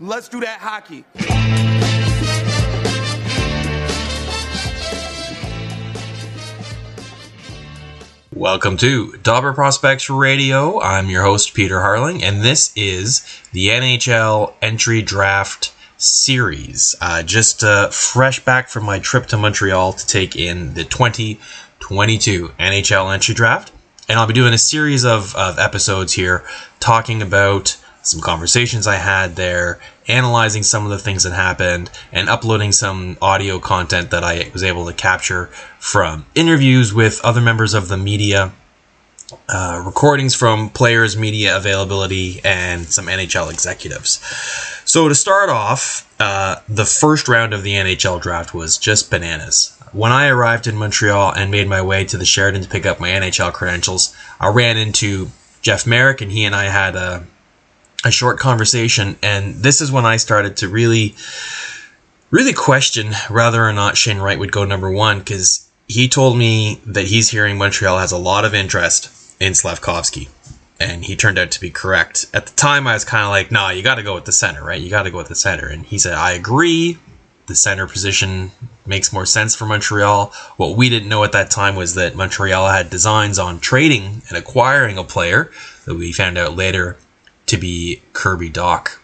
Let's 0.00 0.28
do 0.28 0.40
that 0.40 0.58
hockey. 0.58 1.04
Welcome 8.34 8.76
to 8.78 9.12
Dobber 9.18 9.52
Prospects 9.52 10.10
Radio. 10.10 10.80
I'm 10.80 11.08
your 11.10 11.22
host, 11.22 11.54
Peter 11.54 11.76
Harling, 11.76 12.24
and 12.24 12.42
this 12.42 12.72
is 12.74 13.24
the 13.52 13.68
NHL 13.68 14.54
Entry 14.60 15.00
Draft 15.00 15.72
Series. 15.96 16.96
Uh, 17.00 17.22
just 17.22 17.62
uh, 17.62 17.88
fresh 17.90 18.44
back 18.44 18.68
from 18.68 18.84
my 18.84 18.98
trip 18.98 19.26
to 19.26 19.36
Montreal 19.36 19.92
to 19.92 20.06
take 20.08 20.34
in 20.34 20.74
the 20.74 20.82
2022 20.82 22.48
NHL 22.58 23.14
Entry 23.14 23.34
Draft. 23.36 23.70
And 24.08 24.18
I'll 24.18 24.26
be 24.26 24.34
doing 24.34 24.54
a 24.54 24.58
series 24.58 25.04
of, 25.04 25.36
of 25.36 25.60
episodes 25.60 26.14
here 26.14 26.44
talking 26.80 27.22
about 27.22 27.76
some 28.04 28.20
conversations 28.20 28.86
I 28.86 28.96
had 28.96 29.34
there, 29.34 29.80
analyzing 30.06 30.62
some 30.62 30.84
of 30.84 30.90
the 30.90 30.98
things 30.98 31.24
that 31.24 31.32
happened, 31.32 31.90
and 32.12 32.28
uploading 32.28 32.70
some 32.70 33.16
audio 33.20 33.58
content 33.58 34.10
that 34.10 34.22
I 34.22 34.50
was 34.52 34.62
able 34.62 34.86
to 34.86 34.92
capture 34.92 35.46
from 35.78 36.26
interviews 36.34 36.92
with 36.92 37.20
other 37.24 37.40
members 37.40 37.74
of 37.74 37.88
the 37.88 37.96
media, 37.96 38.52
uh, 39.48 39.82
recordings 39.84 40.34
from 40.34 40.68
players' 40.70 41.16
media 41.16 41.56
availability, 41.56 42.40
and 42.44 42.86
some 42.86 43.06
NHL 43.06 43.50
executives. 43.50 44.20
So, 44.84 45.08
to 45.08 45.14
start 45.14 45.48
off, 45.48 46.06
uh, 46.20 46.56
the 46.68 46.84
first 46.84 47.26
round 47.26 47.54
of 47.54 47.62
the 47.62 47.72
NHL 47.72 48.20
draft 48.20 48.52
was 48.52 48.76
just 48.76 49.10
bananas. 49.10 49.76
When 49.92 50.12
I 50.12 50.28
arrived 50.28 50.66
in 50.66 50.76
Montreal 50.76 51.32
and 51.32 51.50
made 51.50 51.68
my 51.68 51.80
way 51.80 52.04
to 52.04 52.18
the 52.18 52.24
Sheraton 52.24 52.62
to 52.62 52.68
pick 52.68 52.84
up 52.84 53.00
my 53.00 53.08
NHL 53.08 53.52
credentials, 53.52 54.14
I 54.38 54.48
ran 54.48 54.76
into 54.76 55.30
Jeff 55.62 55.86
Marek, 55.86 56.20
and 56.20 56.30
he 56.30 56.44
and 56.44 56.54
I 56.54 56.64
had 56.64 56.96
a 56.96 57.24
a 58.04 58.10
short 58.10 58.38
conversation, 58.38 59.16
and 59.22 59.54
this 59.54 59.80
is 59.80 59.90
when 59.90 60.04
I 60.04 60.18
started 60.18 60.58
to 60.58 60.68
really, 60.68 61.14
really 62.30 62.52
question 62.52 63.12
whether 63.28 63.66
or 63.66 63.72
not 63.72 63.96
Shane 63.96 64.18
Wright 64.18 64.38
would 64.38 64.52
go 64.52 64.64
number 64.64 64.90
one 64.90 65.20
because 65.20 65.68
he 65.88 66.08
told 66.08 66.36
me 66.36 66.80
that 66.86 67.06
he's 67.06 67.30
hearing 67.30 67.56
Montreal 67.56 67.98
has 67.98 68.12
a 68.12 68.18
lot 68.18 68.44
of 68.44 68.54
interest 68.54 69.10
in 69.40 69.54
Slavkovsky, 69.54 70.28
and 70.78 71.04
he 71.04 71.16
turned 71.16 71.38
out 71.38 71.50
to 71.52 71.60
be 71.60 71.70
correct. 71.70 72.26
At 72.34 72.46
the 72.46 72.54
time, 72.54 72.86
I 72.86 72.94
was 72.94 73.04
kind 73.04 73.24
of 73.24 73.30
like, 73.30 73.50
"Nah, 73.50 73.70
you 73.70 73.82
got 73.82 73.96
to 73.96 74.02
go 74.02 74.14
with 74.14 74.26
the 74.26 74.32
center, 74.32 74.62
right? 74.62 74.80
You 74.80 74.90
got 74.90 75.04
to 75.04 75.10
go 75.10 75.18
with 75.18 75.28
the 75.28 75.34
center." 75.34 75.66
And 75.66 75.84
he 75.86 75.98
said, 75.98 76.14
"I 76.14 76.32
agree. 76.32 76.98
The 77.46 77.54
center 77.54 77.86
position 77.86 78.52
makes 78.86 79.12
more 79.12 79.26
sense 79.26 79.54
for 79.54 79.66
Montreal." 79.66 80.32
What 80.56 80.76
we 80.76 80.88
didn't 80.88 81.08
know 81.08 81.24
at 81.24 81.32
that 81.32 81.50
time 81.50 81.74
was 81.74 81.94
that 81.94 82.16
Montreal 82.16 82.68
had 82.68 82.90
designs 82.90 83.38
on 83.38 83.60
trading 83.60 84.22
and 84.28 84.36
acquiring 84.36 84.98
a 84.98 85.04
player 85.04 85.50
that 85.84 85.94
we 85.94 86.12
found 86.12 86.38
out 86.38 86.56
later 86.56 86.96
to 87.54 87.60
be 87.60 88.02
Kirby 88.12 88.50
Dach. 88.50 88.98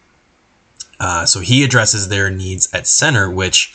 Uh, 0.98 1.24
so 1.24 1.40
he 1.40 1.64
addresses 1.64 2.08
their 2.08 2.30
needs 2.30 2.72
at 2.74 2.86
center, 2.86 3.30
which 3.30 3.74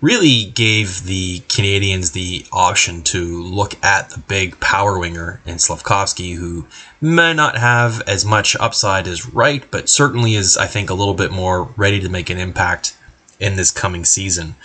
really 0.00 0.44
gave 0.44 1.04
the 1.04 1.40
Canadiens 1.48 2.12
the 2.12 2.44
option 2.52 3.02
to 3.02 3.42
look 3.42 3.82
at 3.84 4.10
the 4.10 4.18
big 4.18 4.58
power 4.60 4.98
winger 4.98 5.40
in 5.46 5.58
Slavkovsky, 5.58 6.32
who 6.32 6.66
may 7.00 7.32
not 7.32 7.56
have 7.56 8.02
as 8.02 8.24
much 8.24 8.54
upside 8.56 9.08
as 9.08 9.32
Wright, 9.32 9.64
but 9.70 9.88
certainly 9.88 10.34
is, 10.34 10.56
I 10.56 10.66
think, 10.66 10.90
a 10.90 10.94
little 10.94 11.14
bit 11.14 11.32
more 11.32 11.64
ready 11.76 12.00
to 12.00 12.08
make 12.08 12.30
an 12.30 12.38
impact 12.38 12.96
in 13.40 13.56
this 13.56 13.70
coming 13.70 14.04
season. 14.04 14.56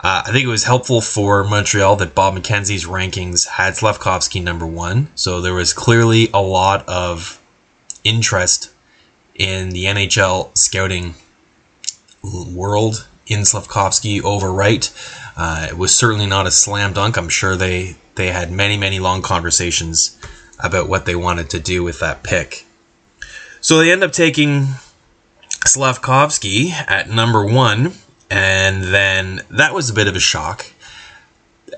Uh, 0.00 0.22
I 0.26 0.32
think 0.32 0.44
it 0.44 0.48
was 0.48 0.64
helpful 0.64 1.00
for 1.00 1.44
Montreal 1.44 1.96
that 1.96 2.14
Bob 2.14 2.36
McKenzie's 2.36 2.84
rankings 2.84 3.46
had 3.46 3.76
Slavkovsky 3.76 4.40
number 4.40 4.66
one, 4.66 5.08
so 5.14 5.40
there 5.40 5.54
was 5.54 5.72
clearly 5.72 6.28
a 6.34 6.42
lot 6.42 6.86
of 6.88 7.40
interest 8.02 8.73
in 9.34 9.70
the 9.70 9.84
NHL 9.84 10.56
scouting 10.56 11.14
world 12.22 13.06
in 13.26 13.44
Slavkovsky 13.44 14.20
over 14.20 14.52
Wright. 14.52 14.92
Uh, 15.36 15.66
it 15.70 15.78
was 15.78 15.94
certainly 15.94 16.26
not 16.26 16.46
a 16.46 16.50
slam 16.50 16.92
dunk. 16.92 17.16
I'm 17.16 17.28
sure 17.28 17.56
they, 17.56 17.96
they 18.14 18.28
had 18.28 18.50
many, 18.50 18.76
many 18.76 19.00
long 19.00 19.22
conversations 19.22 20.18
about 20.58 20.88
what 20.88 21.06
they 21.06 21.16
wanted 21.16 21.50
to 21.50 21.60
do 21.60 21.82
with 21.82 22.00
that 22.00 22.22
pick. 22.22 22.66
So 23.60 23.78
they 23.78 23.90
end 23.90 24.04
up 24.04 24.12
taking 24.12 24.66
Slavkovsky 25.66 26.70
at 26.72 27.08
number 27.08 27.44
one, 27.44 27.92
and 28.30 28.82
then 28.82 29.40
that 29.50 29.74
was 29.74 29.90
a 29.90 29.94
bit 29.94 30.06
of 30.06 30.16
a 30.16 30.20
shock. 30.20 30.66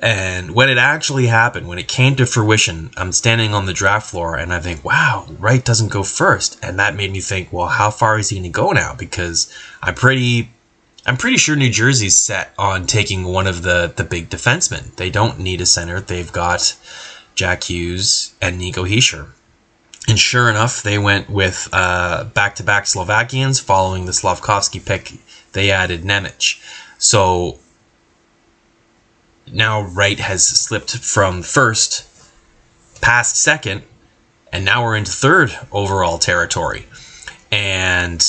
And 0.03 0.55
when 0.55 0.69
it 0.69 0.79
actually 0.79 1.27
happened, 1.27 1.69
when 1.69 1.79
it 1.79 1.89
came 1.89 2.17
to 2.17 2.27
fruition, 2.27 2.91
I'm 2.97 3.13
standing 3.13 3.55
on 3.55 3.67
the 3.67 3.73
draft 3.73 4.11
floor 4.11 4.37
and 4.37 4.53
I 4.53 4.61
think, 4.61 4.85
wow, 4.85 5.27
Wright 5.39 5.65
doesn't 5.65 5.93
go 5.93 6.03
first. 6.03 6.59
And 6.63 6.79
that 6.79 6.97
made 6.97 7.13
me 7.13 7.21
think, 7.21 7.53
well, 7.53 7.69
how 7.69 7.91
far 7.91 8.19
is 8.19 8.29
he 8.29 8.37
going 8.37 8.45
to 8.45 8.49
go 8.51 8.73
now? 8.73 8.95
Because 8.95 9.53
I'm 9.83 9.95
pretty, 9.95 10.51
I'm 11.07 11.17
pretty 11.17 11.37
sure 11.37 11.57
New 11.57 11.71
Jersey's 11.71 12.17
set 12.17 12.53
on 12.59 12.87
taking 12.87 13.25
one 13.25 13.47
of 13.47 13.63
the, 13.63 13.93
the 13.95 14.05
big 14.05 14.29
defensemen. 14.29 14.95
They 14.97 15.11
don't 15.11 15.39
need 15.39 15.61
a 15.61 15.67
center. 15.67 16.01
They've 16.01 16.33
got 16.33 16.77
Jack 17.35 17.65
Hughes 17.65 18.35
and 18.41 18.59
Nico 18.59 18.85
Hischier. 18.85 19.29
And 20.09 20.19
sure 20.19 20.49
enough, 20.49 20.83
they 20.83 20.99
went 20.99 21.29
with 21.29 21.69
back 21.73 22.55
to 22.57 22.63
back 22.63 22.87
Slovakians 22.87 23.59
following 23.61 24.07
the 24.07 24.13
Slavkovsky 24.13 24.81
pick. 24.81 25.15
They 25.53 25.71
added 25.71 26.03
Nemec. 26.03 26.61
So 26.99 27.59
now 29.53 29.83
Wright 29.83 30.19
has 30.19 30.47
slipped 30.47 30.97
from 30.99 31.43
first 31.43 32.07
past 33.01 33.37
second, 33.37 33.83
and 34.53 34.65
now 34.65 34.85
we're 34.85 34.97
into 34.97 35.13
third 35.13 35.57
overall 35.73 36.19
territory. 36.19 36.87
And 37.53 38.25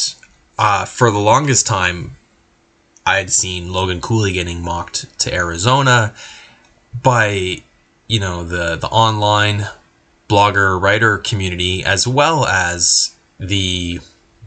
uh, 0.57 0.85
for 0.85 1.11
the 1.11 1.19
longest 1.19 1.65
time, 1.67 2.15
I 3.05 3.17
had 3.17 3.31
seen 3.31 3.71
Logan 3.71 4.01
Cooley 4.01 4.33
getting 4.33 4.61
mocked 4.61 5.19
to 5.19 5.33
Arizona 5.33 6.13
by, 7.01 7.63
you 8.07 8.19
know, 8.19 8.43
the 8.43 8.75
the 8.75 8.87
online 8.87 9.65
blogger 10.29 10.79
writer 10.79 11.17
community 11.19 11.83
as 11.85 12.07
well 12.07 12.45
as 12.45 13.15
the 13.39 13.99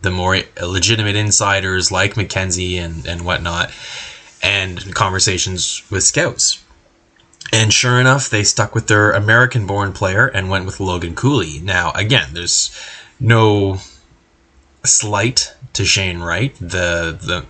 the 0.03 0.10
more 0.10 0.38
legitimate 0.62 1.16
insiders 1.16 1.91
like 1.91 2.14
McKenzie 2.14 2.76
and, 2.76 3.06
and 3.06 3.25
whatnot 3.25 3.70
and 4.42 4.94
conversations 4.94 5.82
with 5.90 6.02
scouts. 6.02 6.62
And 7.52 7.72
sure 7.72 8.00
enough, 8.00 8.30
they 8.30 8.44
stuck 8.44 8.74
with 8.74 8.86
their 8.86 9.10
American 9.10 9.66
born 9.66 9.92
player 9.92 10.26
and 10.26 10.48
went 10.48 10.66
with 10.66 10.78
Logan 10.78 11.14
Cooley. 11.14 11.58
Now, 11.60 11.90
again, 11.92 12.28
there's 12.32 12.70
no 13.18 13.78
slight 14.84 15.54
to 15.72 15.84
Shane 15.84 16.20
Wright. 16.20 16.54
The 16.56 17.16
the 17.20 17.46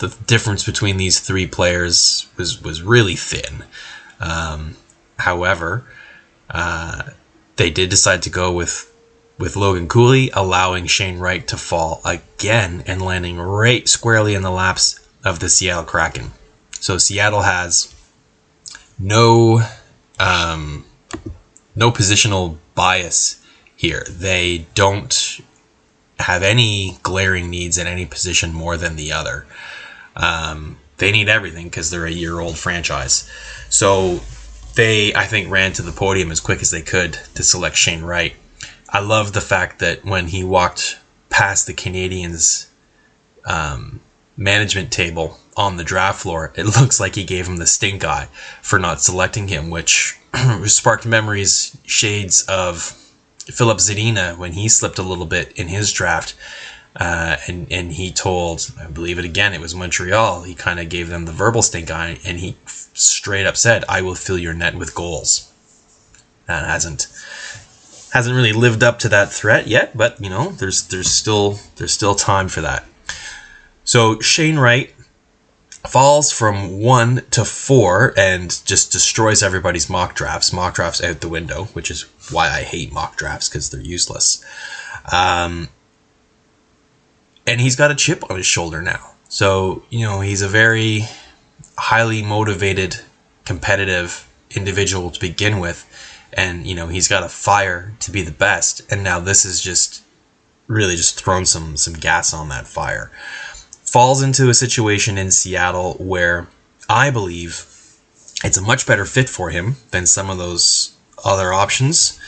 the 0.00 0.16
difference 0.26 0.64
between 0.64 0.96
these 0.96 1.20
three 1.20 1.46
players 1.46 2.28
was 2.36 2.62
was 2.62 2.82
really 2.82 3.16
thin. 3.16 3.64
Um, 4.20 4.76
however, 5.18 5.84
uh, 6.50 7.10
they 7.56 7.70
did 7.70 7.90
decide 7.90 8.22
to 8.22 8.30
go 8.30 8.52
with 8.52 8.92
with 9.38 9.54
Logan 9.54 9.86
Cooley, 9.86 10.30
allowing 10.32 10.86
Shane 10.86 11.18
Wright 11.18 11.46
to 11.46 11.56
fall 11.56 12.00
again 12.04 12.82
and 12.86 13.00
landing 13.00 13.38
right 13.38 13.88
squarely 13.88 14.34
in 14.34 14.42
the 14.42 14.50
laps 14.50 14.98
of 15.24 15.40
the 15.40 15.48
Seattle 15.48 15.84
Kraken. 15.84 16.32
So 16.72 16.98
Seattle 16.98 17.42
has 17.42 17.94
no 18.98 19.62
um, 20.18 20.84
no 21.74 21.90
positional 21.90 22.56
bias 22.74 23.44
here. 23.76 24.04
They 24.08 24.66
don't 24.74 25.40
have 26.18 26.42
any 26.42 26.98
glaring 27.02 27.50
needs 27.50 27.78
in 27.78 27.86
any 27.86 28.04
position 28.04 28.52
more 28.52 28.76
than 28.76 28.96
the 28.96 29.12
other. 29.12 29.46
Um, 30.16 30.78
they 30.96 31.12
need 31.12 31.28
everything 31.28 31.64
because 31.64 31.90
they're 31.90 32.06
a 32.06 32.10
year 32.10 32.40
old 32.40 32.58
franchise. 32.58 33.30
So 33.70 34.20
they, 34.74 35.14
I 35.14 35.26
think, 35.26 35.48
ran 35.50 35.72
to 35.74 35.82
the 35.82 35.92
podium 35.92 36.32
as 36.32 36.40
quick 36.40 36.60
as 36.60 36.70
they 36.70 36.82
could 36.82 37.18
to 37.34 37.42
select 37.44 37.76
Shane 37.76 38.02
Wright. 38.02 38.34
I 38.88 39.00
love 39.00 39.32
the 39.32 39.40
fact 39.40 39.78
that 39.78 40.04
when 40.04 40.26
he 40.26 40.42
walked 40.42 40.98
past 41.30 41.66
the 41.66 41.74
Canadiens 41.74 42.66
um, 43.44 44.00
management 44.38 44.92
table 44.92 45.38
on 45.56 45.76
the 45.76 45.84
draft 45.84 46.22
floor, 46.22 46.52
it 46.54 46.64
looks 46.80 46.98
like 47.00 47.16
he 47.16 47.24
gave 47.24 47.46
him 47.46 47.58
the 47.58 47.66
stink 47.66 48.04
eye 48.04 48.28
for 48.62 48.78
not 48.78 49.02
selecting 49.02 49.48
him, 49.48 49.68
which 49.68 50.18
sparked 50.64 51.04
memories, 51.04 51.76
shades 51.84 52.42
of 52.42 52.96
Filip 53.38 53.78
Zadina 53.78 54.38
when 54.38 54.52
he 54.52 54.68
slipped 54.68 54.98
a 54.98 55.02
little 55.02 55.26
bit 55.26 55.52
in 55.52 55.68
his 55.68 55.92
draft. 55.92 56.34
Uh, 56.96 57.36
and 57.46 57.70
and 57.70 57.92
he 57.92 58.10
told, 58.10 58.72
I 58.80 58.86
believe 58.86 59.18
it 59.18 59.24
again, 59.24 59.52
it 59.52 59.60
was 59.60 59.74
Montreal. 59.74 60.42
He 60.42 60.54
kind 60.54 60.80
of 60.80 60.88
gave 60.88 61.08
them 61.08 61.26
the 61.26 61.32
verbal 61.32 61.62
stink 61.62 61.90
eye, 61.90 62.18
and 62.24 62.38
he 62.38 62.56
straight 62.66 63.46
up 63.46 63.56
said, 63.56 63.84
"I 63.88 64.00
will 64.02 64.16
fill 64.16 64.38
your 64.38 64.54
net 64.54 64.74
with 64.74 64.94
goals." 64.96 65.52
That 66.46 66.64
hasn't 66.64 67.06
hasn't 68.12 68.34
really 68.34 68.54
lived 68.54 68.82
up 68.82 68.98
to 69.00 69.08
that 69.10 69.32
threat 69.32 69.68
yet, 69.68 69.96
but 69.96 70.20
you 70.20 70.30
know, 70.30 70.50
there's 70.52 70.88
there's 70.88 71.10
still 71.10 71.60
there's 71.76 71.92
still 71.92 72.16
time 72.16 72.48
for 72.48 72.62
that. 72.62 72.84
So 73.88 74.20
Shane 74.20 74.58
Wright 74.58 74.94
falls 75.88 76.30
from 76.30 76.78
one 76.78 77.22
to 77.30 77.42
four 77.42 78.12
and 78.18 78.50
just 78.66 78.92
destroys 78.92 79.42
everybody's 79.42 79.88
mock 79.88 80.14
drafts. 80.14 80.52
Mock 80.52 80.74
drafts 80.74 81.02
out 81.02 81.22
the 81.22 81.28
window, 81.28 81.64
which 81.72 81.90
is 81.90 82.02
why 82.30 82.50
I 82.50 82.64
hate 82.64 82.92
mock 82.92 83.16
drafts 83.16 83.48
because 83.48 83.70
they're 83.70 83.80
useless. 83.80 84.44
Um, 85.10 85.70
and 87.46 87.62
he's 87.62 87.76
got 87.76 87.90
a 87.90 87.94
chip 87.94 88.30
on 88.30 88.36
his 88.36 88.44
shoulder 88.44 88.82
now. 88.82 89.12
So, 89.30 89.82
you 89.88 90.00
know, 90.00 90.20
he's 90.20 90.42
a 90.42 90.48
very 90.48 91.04
highly 91.78 92.22
motivated, 92.22 93.00
competitive 93.46 94.28
individual 94.54 95.10
to 95.12 95.18
begin 95.18 95.60
with. 95.60 95.86
And, 96.34 96.66
you 96.66 96.74
know, 96.74 96.88
he's 96.88 97.08
got 97.08 97.22
a 97.22 97.28
fire 97.30 97.94
to 98.00 98.10
be 98.10 98.20
the 98.20 98.32
best. 98.32 98.82
And 98.92 99.02
now 99.02 99.18
this 99.18 99.46
is 99.46 99.62
just 99.62 100.02
really 100.66 100.94
just 100.94 101.18
thrown 101.18 101.46
some, 101.46 101.78
some 101.78 101.94
gas 101.94 102.34
on 102.34 102.50
that 102.50 102.66
fire. 102.66 103.10
Falls 103.90 104.22
into 104.22 104.50
a 104.50 104.54
situation 104.54 105.16
in 105.16 105.30
Seattle 105.30 105.94
where 105.94 106.46
I 106.90 107.10
believe 107.10 107.64
it's 108.44 108.58
a 108.58 108.62
much 108.62 108.86
better 108.86 109.06
fit 109.06 109.30
for 109.30 109.48
him 109.48 109.76
than 109.92 110.04
some 110.04 110.28
of 110.28 110.36
those 110.36 110.92
other 111.24 111.54
options. 111.54 112.18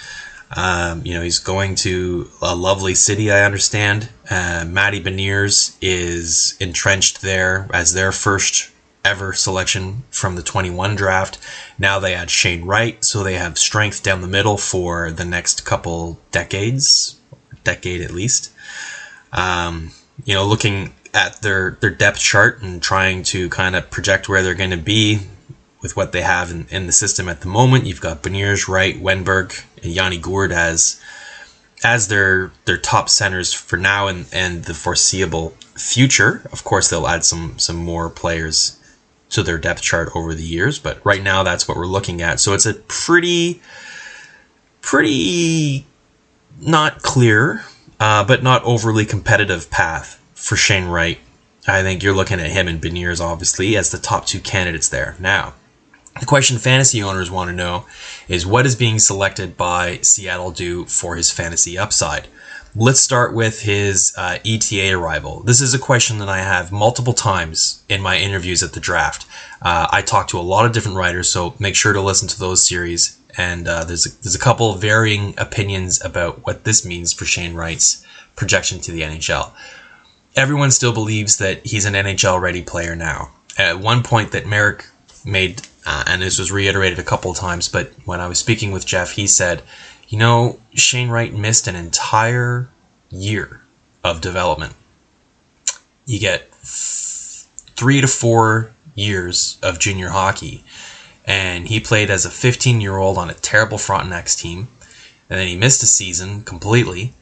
Um, 0.57 1.03
you 1.05 1.15
know, 1.15 1.23
he's 1.23 1.39
going 1.39 1.75
to 1.77 2.29
a 2.41 2.57
lovely 2.57 2.95
city, 2.95 3.31
I 3.31 3.45
understand. 3.45 4.09
Uh, 4.31 4.65
Matty 4.67 5.03
Beniers 5.03 5.77
is 5.83 6.57
entrenched 6.61 7.21
there 7.21 7.69
as 7.75 7.93
their 7.93 8.11
first 8.11 8.71
ever 9.05 9.35
selection 9.35 10.05
from 10.11 10.37
the 10.37 10.43
21 10.43 10.97
draft. 10.97 11.39
Now 11.79 11.99
they 11.99 12.15
add 12.15 12.31
Shane 12.31 12.65
Wright, 12.65 13.05
so 13.05 13.23
they 13.23 13.35
have 13.35 13.59
strength 13.59 14.03
down 14.03 14.23
the 14.23 14.27
middle 14.27 14.57
for 14.57 15.11
the 15.11 15.27
next 15.27 15.67
couple 15.67 16.19
decades, 16.33 17.21
decade 17.65 18.01
at 18.01 18.13
least. 18.13 18.51
Um, 19.33 19.91
you 20.25 20.35
know, 20.35 20.47
looking 20.47 20.93
at 21.13 21.43
their, 21.43 21.73
their 21.81 21.91
depth 21.91 22.19
chart 22.19 22.63
and 22.63 22.83
trying 22.83 23.23
to 23.25 23.49
kind 23.49 23.75
of 23.75 23.91
project 23.91 24.29
where 24.29 24.43
they're 24.43 24.55
going 24.55 24.71
to 24.71 24.77
be 24.77 25.21
with 25.83 25.97
what 25.97 26.13
they 26.13 26.23
have 26.23 26.51
in, 26.51 26.67
in 26.71 26.87
the 26.87 26.93
system 26.93 27.29
at 27.29 27.41
the 27.41 27.49
moment. 27.49 27.87
You've 27.87 28.01
got 28.01 28.23
Beniers, 28.23 28.69
Wright, 28.69 28.97
Wennberg, 28.97 29.65
and 29.83 29.93
Yanni 29.93 30.19
Gourde 30.19 30.53
as 30.53 31.01
as 31.83 32.09
their 32.09 32.53
their 32.67 32.77
top 32.77 33.09
centers 33.09 33.55
for 33.55 33.79
now 33.79 34.07
and, 34.07 34.27
and 34.33 34.65
the 34.65 34.75
foreseeable 34.75 35.51
future. 35.75 36.43
Of 36.53 36.63
course, 36.65 36.91
they'll 36.91 37.07
add 37.07 37.25
some 37.25 37.59
some 37.59 37.77
more 37.77 38.11
players 38.11 38.79
to 39.31 39.43
their 39.43 39.59
depth 39.59 39.81
chart 39.81 40.11
over 40.15 40.35
the 40.35 40.43
years, 40.43 40.79
but 40.79 41.05
right 41.05 41.23
now 41.23 41.43
that's 41.43 41.67
what 41.67 41.77
we're 41.77 41.87
looking 41.87 42.21
at. 42.21 42.41
So 42.41 42.53
it's 42.53 42.67
a 42.67 42.75
pretty 42.75 43.63
pretty 44.83 45.87
not 46.61 47.01
clear, 47.03 47.65
uh, 47.99 48.25
but 48.25 48.43
not 48.43 48.63
overly 48.65 49.07
competitive 49.07 49.71
path 49.71 50.20
for 50.41 50.57
Shane 50.57 50.87
Wright. 50.87 51.19
I 51.69 51.83
think 51.83 52.03
you're 52.03 52.15
looking 52.15 52.41
at 52.41 52.51
him 52.51 52.67
and 52.67 52.81
Beniers 52.81 53.21
obviously 53.21 53.77
as 53.77 53.91
the 53.91 53.99
top 53.99 54.27
two 54.27 54.41
candidates 54.41 54.89
there. 54.89 55.15
Now, 55.21 55.55
the 56.19 56.27
question 56.27 56.59
fantasy 56.59 57.03
owners 57.03 57.31
want 57.31 57.51
to 57.51 57.57
know 57.57 57.87
is 58.27 58.47
what 58.47 58.67
is 58.67 58.75
being 58.75 58.99
selected 58.99 59.57
by 59.57 59.99
Seattle 59.99 60.51
do 60.51 60.87
for 60.87 61.17
his 61.17 61.31
fantasy 61.31 61.79
upside? 61.79 62.27
Let's 62.75 63.01
start 63.01 63.35
with 63.35 63.63
his 63.63 64.15
uh, 64.17 64.39
ETA 64.45 64.93
arrival. 64.93 65.41
This 65.41 65.61
is 65.61 65.75
a 65.75 65.79
question 65.79 66.19
that 66.19 66.29
I 66.29 66.39
have 66.39 66.73
multiple 66.73 67.13
times 67.13 67.83
in 67.89 68.01
my 68.01 68.17
interviews 68.17 68.63
at 68.63 68.73
the 68.73 68.81
draft. 68.81 69.27
Uh, 69.61 69.89
I 69.91 70.03
talk 70.03 70.29
to 70.29 70.39
a 70.39 70.41
lot 70.41 70.67
of 70.67 70.73
different 70.73 70.97
writers, 70.97 71.29
so 71.29 71.55
make 71.59 71.75
sure 71.75 71.93
to 71.93 72.01
listen 72.01 72.29
to 72.29 72.39
those 72.39 72.67
series. 72.67 73.19
And 73.37 73.69
uh, 73.69 73.85
there's 73.85 74.07
a, 74.07 74.23
there's 74.23 74.35
a 74.35 74.41
couple 74.41 74.75
varying 74.75 75.35
opinions 75.37 76.03
about 76.05 76.47
what 76.47 76.65
this 76.65 76.85
means 76.85 77.13
for 77.13 77.25
Shane 77.25 77.55
Wright's 77.55 78.05
projection 78.37 78.81
to 78.81 78.93
the 78.93 79.03
NHL. 79.03 79.53
Everyone 80.37 80.71
still 80.71 80.93
believes 80.93 81.39
that 81.39 81.67
he's 81.67 81.85
an 81.85 81.95
NHL 81.95 82.41
ready 82.41 82.63
player 82.63 82.95
now. 82.95 83.31
At 83.59 83.81
one 83.81 84.03
point, 84.03 84.33
that 84.33 84.47
Marek 84.47 84.87
made 85.25 85.63
uh, 85.87 86.05
and 86.07 86.23
this 86.23 86.39
was 86.39 86.53
reiterated 86.53 86.99
a 86.99 87.05
couple 87.05 87.33
times, 87.35 87.69
but 87.69 87.93
when 88.05 88.21
I 88.21 88.29
was 88.29 88.39
speaking 88.39 88.71
with 88.71 88.87
Jeff, 88.87 89.13
he 89.13 89.27
said, 89.27 89.63
you 90.09 90.19
know, 90.19 90.59
Shane 90.75 91.09
Wright 91.09 91.33
missed 91.33 91.67
an 91.67 91.77
entire 91.77 92.69
year 93.11 93.63
of 94.05 94.21
development. 94.21 94.75
You 96.07 96.19
get 96.19 96.53
three 96.53 98.01
to 98.01 98.07
four 98.07 98.73
years 98.95 99.59
of 99.63 99.79
junior 99.79 100.11
hockey, 100.11 100.65
and 101.25 101.67
he 101.67 101.81
played 101.81 102.11
as 102.11 102.27
a 102.27 102.31
15 102.31 102.81
year 102.81 102.97
old 102.97 103.17
on 103.17 103.31
a 103.31 103.35
terrible 103.35 103.79
Frontenac's 103.79 104.37
team, 104.37 104.69
and 105.31 105.41
then 105.41 105.49
he 105.49 105.57
missed 105.57 105.83
a 105.83 105.87
season 105.87 106.43
completely, 106.43 107.15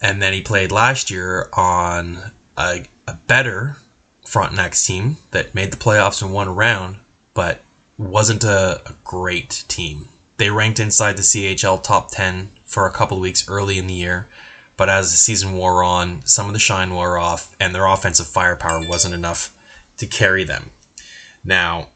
and 0.00 0.22
then 0.22 0.32
he 0.32 0.42
played 0.42 0.72
last 0.72 1.10
year 1.10 1.48
on 1.52 2.32
a, 2.56 2.86
a 3.06 3.14
better 3.26 3.76
Frontenac's 4.26 4.84
team 4.84 5.16
that 5.30 5.54
made 5.54 5.72
the 5.72 5.76
playoffs 5.76 6.22
in 6.22 6.30
one 6.30 6.54
round, 6.54 6.98
but 7.34 7.62
wasn't 7.96 8.44
a, 8.44 8.82
a 8.86 8.94
great 9.04 9.64
team. 9.68 10.08
They 10.36 10.50
ranked 10.50 10.78
inside 10.78 11.16
the 11.16 11.22
CHL 11.22 11.82
top 11.82 12.10
10 12.10 12.50
for 12.64 12.86
a 12.86 12.92
couple 12.92 13.18
weeks 13.18 13.48
early 13.48 13.78
in 13.78 13.86
the 13.86 13.94
year, 13.94 14.28
but 14.76 14.88
as 14.88 15.10
the 15.10 15.16
season 15.16 15.54
wore 15.54 15.82
on, 15.82 16.24
some 16.24 16.46
of 16.46 16.52
the 16.52 16.58
shine 16.58 16.94
wore 16.94 17.18
off, 17.18 17.56
and 17.58 17.74
their 17.74 17.86
offensive 17.86 18.26
firepower 18.28 18.86
wasn't 18.86 19.14
enough 19.14 19.56
to 19.96 20.06
carry 20.06 20.44
them. 20.44 20.70
Now, 21.42 21.88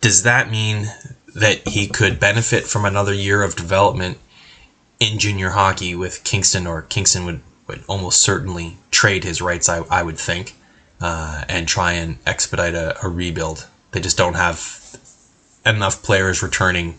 does 0.00 0.24
that 0.24 0.50
mean 0.50 0.86
that 1.34 1.66
he 1.66 1.86
could 1.86 2.20
benefit 2.20 2.64
from 2.64 2.84
another 2.84 3.14
year 3.14 3.42
of 3.42 3.56
development 3.56 4.18
in 5.00 5.18
junior 5.18 5.50
hockey 5.50 5.94
with 5.94 6.24
Kingston, 6.24 6.66
or 6.66 6.82
Kingston 6.82 7.24
would, 7.24 7.40
would 7.66 7.84
almost 7.88 8.20
certainly 8.20 8.76
trade 8.90 9.24
his 9.24 9.40
rights, 9.40 9.68
I, 9.68 9.78
I 9.90 10.02
would 10.02 10.18
think, 10.18 10.54
uh, 11.00 11.44
and 11.48 11.68
try 11.68 11.92
and 11.92 12.18
expedite 12.26 12.74
a, 12.74 12.96
a 13.04 13.08
rebuild 13.08 13.66
they 13.92 14.00
just 14.00 14.16
don't 14.16 14.34
have 14.34 14.96
enough 15.64 16.02
players 16.02 16.42
returning 16.42 16.98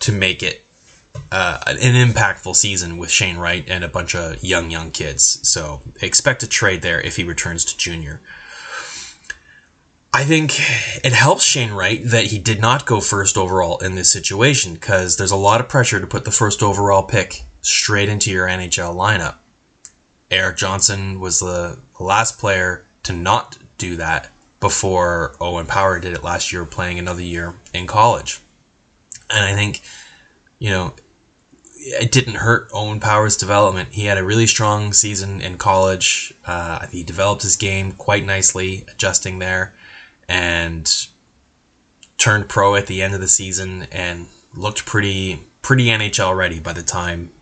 to 0.00 0.12
make 0.12 0.42
it 0.42 0.64
uh, 1.32 1.60
an 1.66 1.76
impactful 1.76 2.54
season 2.54 2.96
with 2.96 3.10
Shane 3.10 3.38
Wright 3.38 3.64
and 3.68 3.82
a 3.82 3.88
bunch 3.88 4.14
of 4.14 4.42
young, 4.42 4.70
young 4.70 4.92
kids. 4.92 5.48
So 5.48 5.82
expect 6.00 6.42
a 6.42 6.48
trade 6.48 6.82
there 6.82 7.00
if 7.00 7.16
he 7.16 7.24
returns 7.24 7.64
to 7.66 7.76
junior. 7.76 8.20
I 10.12 10.24
think 10.24 10.52
it 11.04 11.12
helps 11.12 11.44
Shane 11.44 11.72
Wright 11.72 12.00
that 12.04 12.24
he 12.24 12.38
did 12.38 12.60
not 12.60 12.86
go 12.86 13.00
first 13.00 13.36
overall 13.36 13.78
in 13.78 13.94
this 13.94 14.12
situation 14.12 14.74
because 14.74 15.16
there's 15.16 15.30
a 15.30 15.36
lot 15.36 15.60
of 15.60 15.68
pressure 15.68 16.00
to 16.00 16.06
put 16.06 16.24
the 16.24 16.30
first 16.30 16.62
overall 16.62 17.02
pick 17.02 17.44
straight 17.60 18.08
into 18.08 18.30
your 18.30 18.46
NHL 18.46 18.96
lineup. 18.96 19.36
Erik 20.30 20.56
Johnson 20.56 21.20
was 21.20 21.40
the 21.40 21.78
last 22.00 22.38
player 22.38 22.84
to 23.04 23.12
not 23.12 23.58
do 23.76 23.96
that 23.96 24.30
before 24.60 25.36
Owen 25.40 25.66
Power 25.66 26.00
did 26.00 26.14
it 26.14 26.24
last 26.24 26.52
year, 26.52 26.64
playing 26.64 26.98
another 26.98 27.22
year 27.22 27.54
in 27.72 27.86
college. 27.86 28.40
And 29.30 29.44
I 29.44 29.54
think, 29.54 29.82
you 30.58 30.70
know, 30.70 30.94
it 31.76 32.10
didn't 32.10 32.34
hurt 32.34 32.68
Owen 32.72 33.00
Power's 33.00 33.36
development. 33.36 33.90
He 33.90 34.04
had 34.04 34.18
a 34.18 34.24
really 34.24 34.46
strong 34.46 34.92
season 34.92 35.40
in 35.40 35.58
college. 35.58 36.34
Uh, 36.44 36.86
he 36.88 37.02
developed 37.02 37.42
his 37.42 37.56
game 37.56 37.92
quite 37.92 38.24
nicely, 38.24 38.84
adjusting 38.88 39.38
there, 39.38 39.74
and 40.28 41.08
turned 42.16 42.48
pro 42.48 42.74
at 42.74 42.86
the 42.86 43.02
end 43.02 43.14
of 43.14 43.20
the 43.20 43.28
season 43.28 43.84
and 43.84 44.26
looked 44.54 44.84
pretty 44.84 45.40
pretty 45.62 45.86
NHL 45.86 46.36
ready 46.36 46.60
by 46.60 46.72
the 46.72 46.82
time 46.82 47.32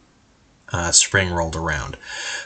uh, 0.72 0.90
spring 0.90 1.30
rolled 1.30 1.56
around. 1.56 1.96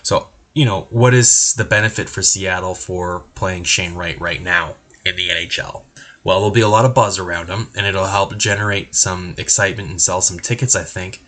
So 0.03 0.29
you 0.55 0.65
know, 0.65 0.83
what 0.91 1.15
is 1.15 1.55
the 1.55 1.65
benefit 1.65 2.09
for 2.09 2.23
Seattle 2.23 2.75
for 2.75 3.21
playing 3.35 3.65
Shane 3.65 3.95
Wright 3.95 4.21
right 4.21 4.43
now 4.43 4.77
in 5.05 5.17
the 5.17 5.29
NHL? 5.29 5.85
Well, 6.25 6.41
there'll 6.41 6.51
be 6.51 6.61
a 6.61 6.69
lot 6.69 6.85
of 6.85 6.95
buzz 6.95 7.19
around 7.19 7.49
him, 7.49 7.69
and 7.77 7.87
it'll 7.87 8.07
help 8.07 8.37
generate 8.37 8.95
some 8.95 9.35
excitement 9.39 9.91
and 9.91 10.03
sell 10.03 10.21
some 10.21 10.39
tickets, 10.39 10.77
I 10.77 10.85
think. 10.85 11.23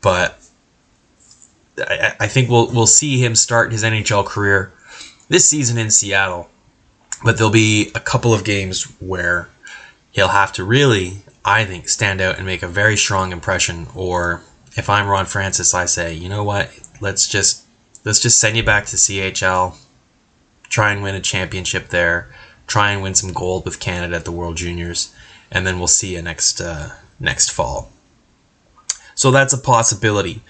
But 0.00 0.40
I, 1.78 2.14
I 2.20 2.28
think 2.28 2.50
we'll 2.50 2.72
we'll 2.72 2.86
see 2.86 3.22
him 3.22 3.34
start 3.34 3.72
his 3.72 3.84
NHL 3.84 4.26
career 4.26 4.72
this 5.28 5.48
season 5.48 5.78
in 5.78 5.90
Seattle. 5.90 6.48
But 7.24 7.36
there'll 7.36 7.52
be 7.52 7.90
a 7.94 8.00
couple 8.00 8.34
of 8.34 8.44
games 8.44 8.84
where 9.00 9.48
he'll 10.10 10.28
have 10.28 10.52
to 10.54 10.64
really, 10.64 11.18
I 11.44 11.64
think, 11.64 11.88
stand 11.88 12.20
out 12.20 12.36
and 12.36 12.46
make 12.46 12.62
a 12.62 12.68
very 12.68 12.96
strong 12.96 13.32
impression. 13.32 13.86
Or 13.94 14.42
if 14.76 14.90
I'm 14.90 15.06
Ron 15.06 15.26
Francis, 15.26 15.74
I 15.74 15.86
say, 15.86 16.14
you 16.14 16.28
know 16.28 16.44
what? 16.44 16.70
Let's 17.00 17.28
just 17.28 17.64
let's 18.04 18.20
just 18.20 18.38
send 18.38 18.56
you 18.56 18.62
back 18.62 18.86
to 18.86 18.96
CHL, 18.96 19.76
try 20.68 20.92
and 20.92 21.02
win 21.02 21.14
a 21.14 21.20
championship 21.20 21.88
there, 21.88 22.28
try 22.66 22.92
and 22.92 23.02
win 23.02 23.14
some 23.14 23.32
gold 23.32 23.64
with 23.64 23.80
Canada 23.80 24.16
at 24.16 24.24
the 24.24 24.32
World 24.32 24.56
Juniors, 24.56 25.14
and 25.50 25.66
then 25.66 25.78
we'll 25.78 25.88
see 25.88 26.14
you 26.14 26.22
next 26.22 26.60
uh, 26.60 26.90
next 27.20 27.50
fall. 27.50 27.90
So 29.14 29.30
that's 29.30 29.52
a 29.52 29.58
possibility. 29.58 30.40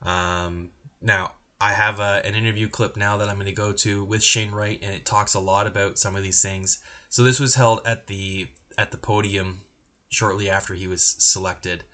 Um, 0.00 0.72
now 1.00 1.36
I 1.62 1.74
have 1.74 2.00
a, 2.00 2.26
an 2.26 2.34
interview 2.34 2.68
clip 2.68 2.96
now 2.96 3.18
that 3.18 3.28
I'm 3.28 3.36
going 3.36 3.46
to 3.46 3.52
go 3.52 3.72
to 3.72 4.04
with 4.04 4.20
Shane 4.20 4.50
Wright, 4.50 4.82
and 4.82 4.92
it 4.92 5.06
talks 5.06 5.34
a 5.34 5.38
lot 5.38 5.68
about 5.68 5.96
some 5.96 6.16
of 6.16 6.24
these 6.24 6.42
things. 6.42 6.84
So 7.08 7.22
this 7.22 7.38
was 7.38 7.54
held 7.54 7.86
at 7.86 8.08
the 8.08 8.50
at 8.76 8.90
the 8.90 8.98
podium 8.98 9.60
shortly 10.08 10.50
after 10.50 10.74
he 10.74 10.88
was 10.88 11.04
selected, 11.04 11.84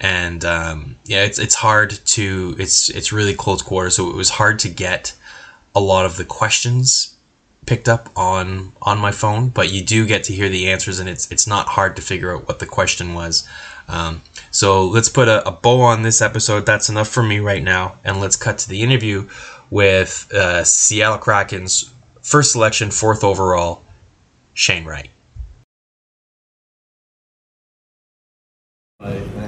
and 0.00 0.46
um, 0.46 0.96
yeah, 1.04 1.24
it's 1.24 1.38
it's 1.38 1.54
hard 1.54 1.90
to 2.06 2.56
it's 2.58 2.88
it's 2.88 3.12
really 3.12 3.34
close 3.34 3.60
quarters, 3.60 3.96
so 3.96 4.08
it 4.08 4.16
was 4.16 4.30
hard 4.30 4.60
to 4.60 4.70
get 4.70 5.14
a 5.74 5.80
lot 5.80 6.06
of 6.06 6.16
the 6.16 6.24
questions 6.24 7.14
picked 7.66 7.86
up 7.86 8.08
on 8.16 8.72
on 8.80 8.98
my 8.98 9.12
phone, 9.12 9.50
but 9.50 9.70
you 9.70 9.82
do 9.84 10.06
get 10.06 10.24
to 10.24 10.32
hear 10.32 10.48
the 10.48 10.70
answers, 10.70 11.00
and 11.00 11.08
it's 11.08 11.30
it's 11.30 11.46
not 11.46 11.66
hard 11.68 11.96
to 11.96 12.00
figure 12.00 12.34
out 12.34 12.48
what 12.48 12.60
the 12.60 12.66
question 12.66 13.12
was. 13.12 13.46
Um, 13.88 14.22
so 14.50 14.86
let's 14.86 15.08
put 15.08 15.28
a, 15.28 15.46
a 15.46 15.52
bow 15.52 15.80
on 15.80 16.02
this 16.02 16.20
episode. 16.22 16.66
That's 16.66 16.88
enough 16.88 17.08
for 17.08 17.22
me 17.22 17.38
right 17.38 17.62
now, 17.62 17.96
and 18.04 18.20
let's 18.20 18.36
cut 18.36 18.58
to 18.58 18.68
the 18.68 18.82
interview 18.82 19.28
with 19.70 20.32
uh, 20.32 20.64
Seattle 20.64 21.18
Kraken's 21.18 21.92
first 22.22 22.52
selection, 22.52 22.90
fourth 22.90 23.24
overall, 23.24 23.82
Shane 24.54 24.84
Wright. 24.84 25.10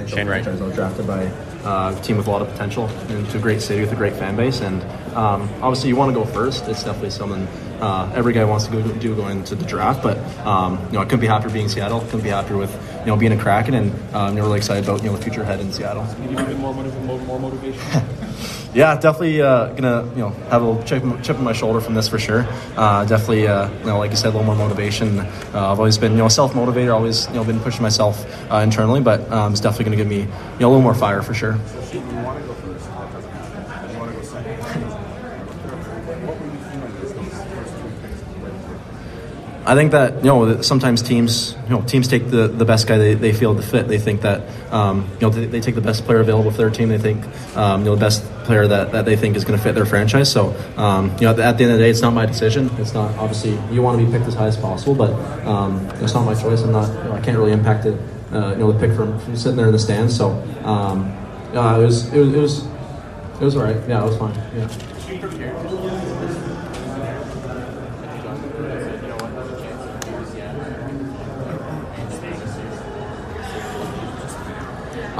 Shane 0.07 0.27
Wright. 0.27 0.45
I 0.45 0.51
was 0.51 0.75
drafted 0.75 1.07
by 1.07 1.25
uh, 1.63 1.95
a 1.97 2.01
team 2.01 2.17
with 2.17 2.27
a 2.27 2.31
lot 2.31 2.41
of 2.41 2.49
potential 2.49 2.89
into 3.09 3.37
a 3.37 3.41
great 3.41 3.61
city 3.61 3.81
with 3.81 3.91
a 3.91 3.95
great 3.95 4.13
fan 4.13 4.35
base, 4.35 4.61
and 4.61 4.81
um, 5.15 5.49
obviously 5.61 5.89
you 5.89 5.95
want 5.95 6.09
to 6.09 6.13
go 6.13 6.25
first. 6.25 6.67
It's 6.67 6.83
definitely 6.83 7.11
something 7.11 7.47
uh, 7.81 8.11
every 8.15 8.33
guy 8.33 8.45
wants 8.45 8.67
to 8.67 8.71
go 8.71 8.81
do 8.81 9.15
going 9.15 9.39
into 9.39 9.55
the 9.55 9.65
draft. 9.65 10.03
But 10.03 10.17
um, 10.45 10.79
you 10.87 10.93
know, 10.93 10.99
I 10.99 11.05
couldn't 11.05 11.19
be 11.19 11.27
happier 11.27 11.49
being 11.49 11.67
Seattle. 11.67 11.99
Couldn't 12.01 12.21
be 12.21 12.29
happier 12.29 12.57
with 12.57 12.71
you 13.01 13.07
know 13.07 13.17
being 13.17 13.31
a 13.31 13.37
Kraken, 13.37 13.73
and 13.73 14.15
um, 14.15 14.35
really 14.35 14.57
excited 14.57 14.83
about 14.83 15.03
you 15.03 15.09
know 15.09 15.17
the 15.17 15.23
future 15.23 15.41
ahead 15.41 15.59
in 15.59 15.71
Seattle. 15.73 16.05
You 16.29 16.37
a 16.37 16.43
bit 16.45 16.57
more, 16.57 16.73
more 16.73 17.39
motivation. 17.39 17.81
yeah, 18.73 18.95
definitely 18.95 19.41
uh, 19.41 19.73
gonna 19.73 20.07
you 20.11 20.21
know 20.21 20.29
have 20.49 20.61
a 20.61 20.65
little 20.65 20.83
chip, 20.83 21.03
chip 21.23 21.37
on 21.37 21.43
my 21.43 21.53
shoulder 21.53 21.81
from 21.81 21.95
this 21.95 22.07
for 22.07 22.19
sure. 22.19 22.45
Uh, 22.77 23.03
definitely, 23.05 23.47
uh, 23.47 23.69
you 23.79 23.85
know, 23.85 23.97
like 23.97 24.11
you 24.11 24.17
said, 24.17 24.29
a 24.29 24.37
little 24.37 24.45
more 24.45 24.55
motivation. 24.55 25.19
Uh, 25.19 25.71
I've 25.71 25.79
always 25.79 25.97
been 25.97 26.13
you 26.13 26.19
know 26.19 26.27
self 26.27 26.53
motivator, 26.53 26.93
always 26.93 27.27
you 27.27 27.33
know 27.33 27.43
been 27.43 27.59
pushing 27.59 27.81
myself 27.81 28.25
uh, 28.51 28.57
internally, 28.57 29.01
but 29.01 29.29
um, 29.31 29.53
it's 29.53 29.61
definitely 29.61 29.85
gonna 29.85 29.97
give 29.97 30.07
me 30.07 30.19
you 30.19 30.59
know 30.59 30.67
a 30.67 30.71
little 30.71 30.81
more 30.81 30.95
fire 30.95 31.21
for 31.21 31.33
sure. 31.33 31.59
I 39.65 39.75
think 39.75 39.91
that 39.91 40.15
you 40.17 40.25
know 40.25 40.61
sometimes 40.61 41.03
teams 41.03 41.55
you 41.65 41.69
know 41.69 41.81
teams 41.83 42.07
take 42.07 42.29
the, 42.29 42.47
the 42.47 42.65
best 42.65 42.87
guy 42.87 42.97
they, 42.97 43.13
they 43.13 43.31
feel 43.31 43.55
to 43.55 43.61
fit. 43.61 43.87
They 43.87 43.99
think 43.99 44.21
that 44.21 44.41
um, 44.71 45.07
you 45.15 45.21
know 45.21 45.29
they, 45.29 45.45
they, 45.45 45.61
take 45.61 45.75
the 45.75 45.81
best 45.81 46.05
player 46.05 46.19
available 46.19 46.49
for 46.49 46.57
their 46.57 46.71
team. 46.71 46.89
They 46.89 46.97
think 46.97 47.23
um, 47.55 47.81
you 47.81 47.85
know 47.85 47.95
the 47.95 47.99
best 47.99 48.23
player 48.45 48.67
that, 48.67 48.91
that 48.91 49.05
they 49.05 49.15
think 49.15 49.35
is 49.35 49.45
going 49.45 49.57
to 49.57 49.63
fit 49.63 49.75
their 49.75 49.85
franchise. 49.85 50.31
So 50.31 50.55
um, 50.77 51.11
you 51.19 51.21
know 51.21 51.31
at 51.31 51.35
the 51.35 51.63
end 51.63 51.73
of 51.73 51.77
the 51.77 51.83
day, 51.83 51.91
it's 51.91 52.01
not 52.01 52.13
my 52.13 52.25
decision. 52.25 52.71
It's 52.79 52.93
not 52.93 53.15
obviously 53.17 53.51
you 53.73 53.83
want 53.83 53.99
to 53.99 54.05
be 54.05 54.11
picked 54.11 54.27
as 54.27 54.33
high 54.33 54.47
as 54.47 54.57
possible, 54.57 54.95
but 54.95 55.11
um, 55.45 55.87
it's 56.01 56.13
not 56.13 56.25
my 56.25 56.33
choice. 56.33 56.63
I'm 56.63 56.71
not 56.71 56.87
you 56.87 57.09
know, 57.09 57.13
I 57.13 57.21
can't 57.21 57.37
really 57.37 57.51
impact 57.51 57.85
it. 57.85 57.99
Uh, 58.31 58.51
you 58.51 58.59
know 58.59 58.71
the 58.71 58.79
pick 58.79 58.95
from, 58.95 59.19
from, 59.19 59.35
sitting 59.35 59.57
there 59.57 59.67
in 59.67 59.73
the 59.73 59.79
stands. 59.79 60.15
So 60.15 60.31
uh, 60.63 61.79
it 61.79 61.85
was 61.85 62.11
it 62.11 62.19
was 62.19 62.33
it 62.33 62.41
was 62.41 62.65
it 63.41 63.45
was 63.45 63.55
all 63.55 63.63
right. 63.63 63.77
Yeah, 63.87 64.01
it 64.01 64.07
was 64.07 64.17
fine. 64.17 64.33
Yeah. 64.55 64.67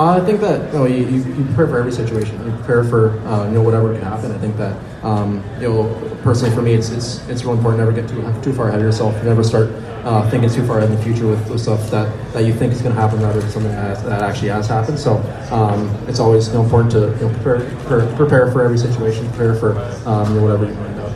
Uh, 0.01 0.19
I 0.19 0.25
think 0.25 0.41
that 0.41 0.73
you, 0.73 0.79
know, 0.79 0.85
you, 0.85 1.05
you, 1.05 1.45
prepare 1.45 1.67
for 1.67 1.77
every 1.77 1.91
situation. 1.91 2.43
You 2.43 2.51
prepare 2.53 2.83
for 2.83 3.19
uh, 3.27 3.45
you 3.45 3.51
know 3.51 3.61
whatever 3.61 3.93
can 3.93 4.01
happen. 4.01 4.31
I 4.31 4.37
think 4.39 4.57
that 4.57 4.75
um, 5.03 5.43
you 5.59 5.69
know 5.69 6.17
personally 6.23 6.55
for 6.55 6.63
me, 6.63 6.73
it's 6.73 6.89
it's 6.89 7.21
it's 7.29 7.43
real 7.43 7.53
important 7.53 7.77
never 7.77 7.91
get 7.91 8.09
too 8.09 8.21
too 8.41 8.51
far 8.51 8.69
ahead 8.69 8.79
of 8.79 8.85
yourself. 8.85 9.13
Never 9.23 9.43
start 9.43 9.69
uh, 10.03 10.27
thinking 10.31 10.49
too 10.49 10.65
far 10.65 10.81
in 10.81 10.89
the 10.89 10.99
future 11.03 11.27
with, 11.27 11.47
with 11.51 11.61
stuff 11.61 11.91
that, 11.91 12.09
that 12.33 12.45
you 12.45 12.51
think 12.51 12.73
is 12.73 12.81
going 12.81 12.95
to 12.95 12.99
happen 12.99 13.21
rather 13.21 13.41
than 13.41 13.51
something 13.51 13.71
that, 13.71 14.03
that 14.03 14.23
actually 14.23 14.49
has 14.49 14.67
happened. 14.67 14.97
So 14.97 15.17
um, 15.51 15.87
it's 16.07 16.19
always 16.19 16.47
you 16.47 16.55
know, 16.55 16.63
important 16.63 16.91
to 16.93 16.99
you 16.99 17.27
know, 17.27 17.33
prepare, 17.35 17.59
prepare, 17.85 18.15
prepare 18.15 18.51
for 18.51 18.63
every 18.63 18.79
situation, 18.79 19.27
prepare 19.29 19.53
for 19.53 19.77
um, 20.09 20.33
you 20.33 20.39
know, 20.39 20.47
whatever 20.47 20.65
you 20.65 20.73
find 20.73 20.99
out. 20.99 21.11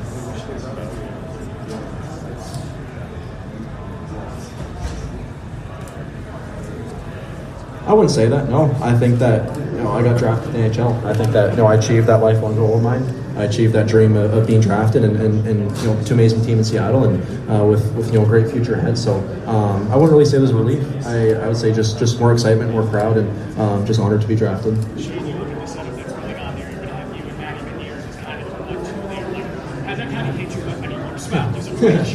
I 7.75 7.77
wouldn't 7.95 8.11
say 8.11 8.27
that. 8.27 8.49
No, 8.49 8.71
I 8.81 8.93
think 8.97 9.19
that 9.19 9.55
you 9.57 9.77
know 9.83 9.91
I 9.91 10.03
got 10.03 10.17
drafted 10.19 10.53
in 10.53 10.61
the 10.61 10.69
NHL. 10.69 11.03
I 11.03 11.13
think 11.13 11.31
that 11.31 11.51
you 11.51 11.57
know 11.57 11.65
I 11.65 11.75
achieved 11.75 12.07
that 12.07 12.17
lifelong 12.17 12.55
goal 12.55 12.77
of 12.77 12.83
mine. 12.83 13.03
I 13.37 13.43
achieved 13.43 13.73
that 13.73 13.87
dream 13.87 14.15
of, 14.15 14.33
of 14.33 14.47
being 14.47 14.61
drafted 14.61 15.03
and, 15.03 15.17
and, 15.17 15.45
and, 15.45 15.77
you 15.79 15.87
know 15.87 16.03
two 16.05 16.13
amazing 16.13 16.41
team 16.45 16.57
in 16.57 16.63
Seattle 16.63 17.03
and 17.03 17.51
uh, 17.51 17.65
with 17.65 17.93
with 17.95 18.13
you 18.13 18.19
know 18.19 18.25
great 18.25 18.49
future 18.49 18.75
ahead. 18.75 18.97
So 18.97 19.15
um, 19.47 19.91
I 19.91 19.95
wouldn't 19.95 20.11
really 20.11 20.25
say 20.25 20.37
there's 20.37 20.53
relief. 20.53 20.83
I, 21.05 21.31
I 21.33 21.47
would 21.47 21.57
say 21.57 21.73
just 21.73 21.99
just 21.99 22.19
more 22.19 22.33
excitement, 22.33 22.71
more 22.71 22.87
proud, 22.87 23.17
and 23.17 23.59
um, 23.59 23.85
just 23.85 23.99
honored 23.99 24.21
to 24.21 24.27
be 24.27 24.35
drafted. 24.35 24.75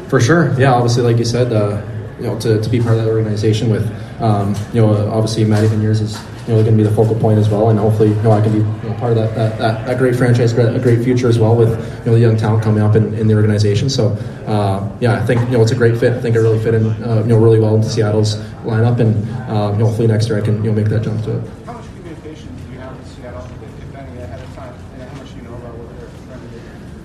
For 0.09 0.21
sure, 0.21 0.59
yeah. 0.59 0.73
Obviously, 0.73 1.03
like 1.03 1.19
you 1.19 1.25
said, 1.25 1.53
uh, 1.53 1.83
you 2.19 2.27
know, 2.27 2.39
to, 2.41 2.61
to 2.61 2.69
be 2.69 2.81
part 2.81 2.97
of 2.97 3.05
that 3.05 3.11
organization 3.11 3.71
with, 3.71 3.87
um, 4.21 4.55
you 4.73 4.81
know, 4.81 5.09
obviously 5.11 5.45
Matty 5.45 5.69
Beniers 5.69 6.01
is 6.01 6.19
you 6.49 6.55
know 6.55 6.63
going 6.63 6.77
to 6.77 6.83
be 6.83 6.83
the 6.83 6.95
focal 6.95 7.15
point 7.15 7.39
as 7.39 7.49
well, 7.49 7.69
and 7.69 7.79
hopefully, 7.79 8.09
you 8.09 8.23
know, 8.23 8.33
I 8.33 8.41
can 8.41 8.53
be 8.53 8.59
you 8.59 8.89
know, 8.89 8.97
part 8.99 9.13
of 9.13 9.19
that, 9.19 9.35
that, 9.35 9.59
that, 9.59 9.87
that 9.87 9.99
great 9.99 10.17
franchise, 10.17 10.53
a 10.55 10.79
great 10.79 11.05
future 11.05 11.29
as 11.29 11.39
well 11.39 11.55
with 11.55 11.69
you 11.71 12.07
know 12.07 12.13
the 12.15 12.21
young 12.21 12.37
talent 12.37 12.65
coming 12.65 12.83
up 12.83 12.97
in, 12.97 13.15
in 13.15 13.27
the 13.27 13.35
organization. 13.35 13.91
So, 13.91 14.09
uh, 14.47 14.91
yeah, 15.01 15.23
I 15.23 15.27
think 15.27 15.43
you 15.43 15.59
know 15.59 15.63
it's 15.63 15.73
a 15.73 15.77
great 15.77 15.99
fit. 15.99 16.15
I 16.15 16.21
think 16.21 16.35
it 16.35 16.41
really 16.41 16.59
fit 16.59 16.75
in, 16.75 16.87
uh, 17.05 17.21
you 17.21 17.29
know, 17.29 17.39
really 17.39 17.61
well 17.61 17.77
into 17.77 17.89
Seattle's 17.91 18.37
lineup, 18.65 18.99
and 18.99 19.15
uh, 19.51 19.73
you 19.73 19.79
know, 19.79 19.87
hopefully 19.87 20.09
next 20.09 20.29
year 20.29 20.39
I 20.39 20.41
can 20.41 20.65
you 20.65 20.71
know 20.71 20.73
make 20.73 20.89
that 20.89 21.03
jump 21.03 21.23
to 21.25 21.39
it. 21.39 21.78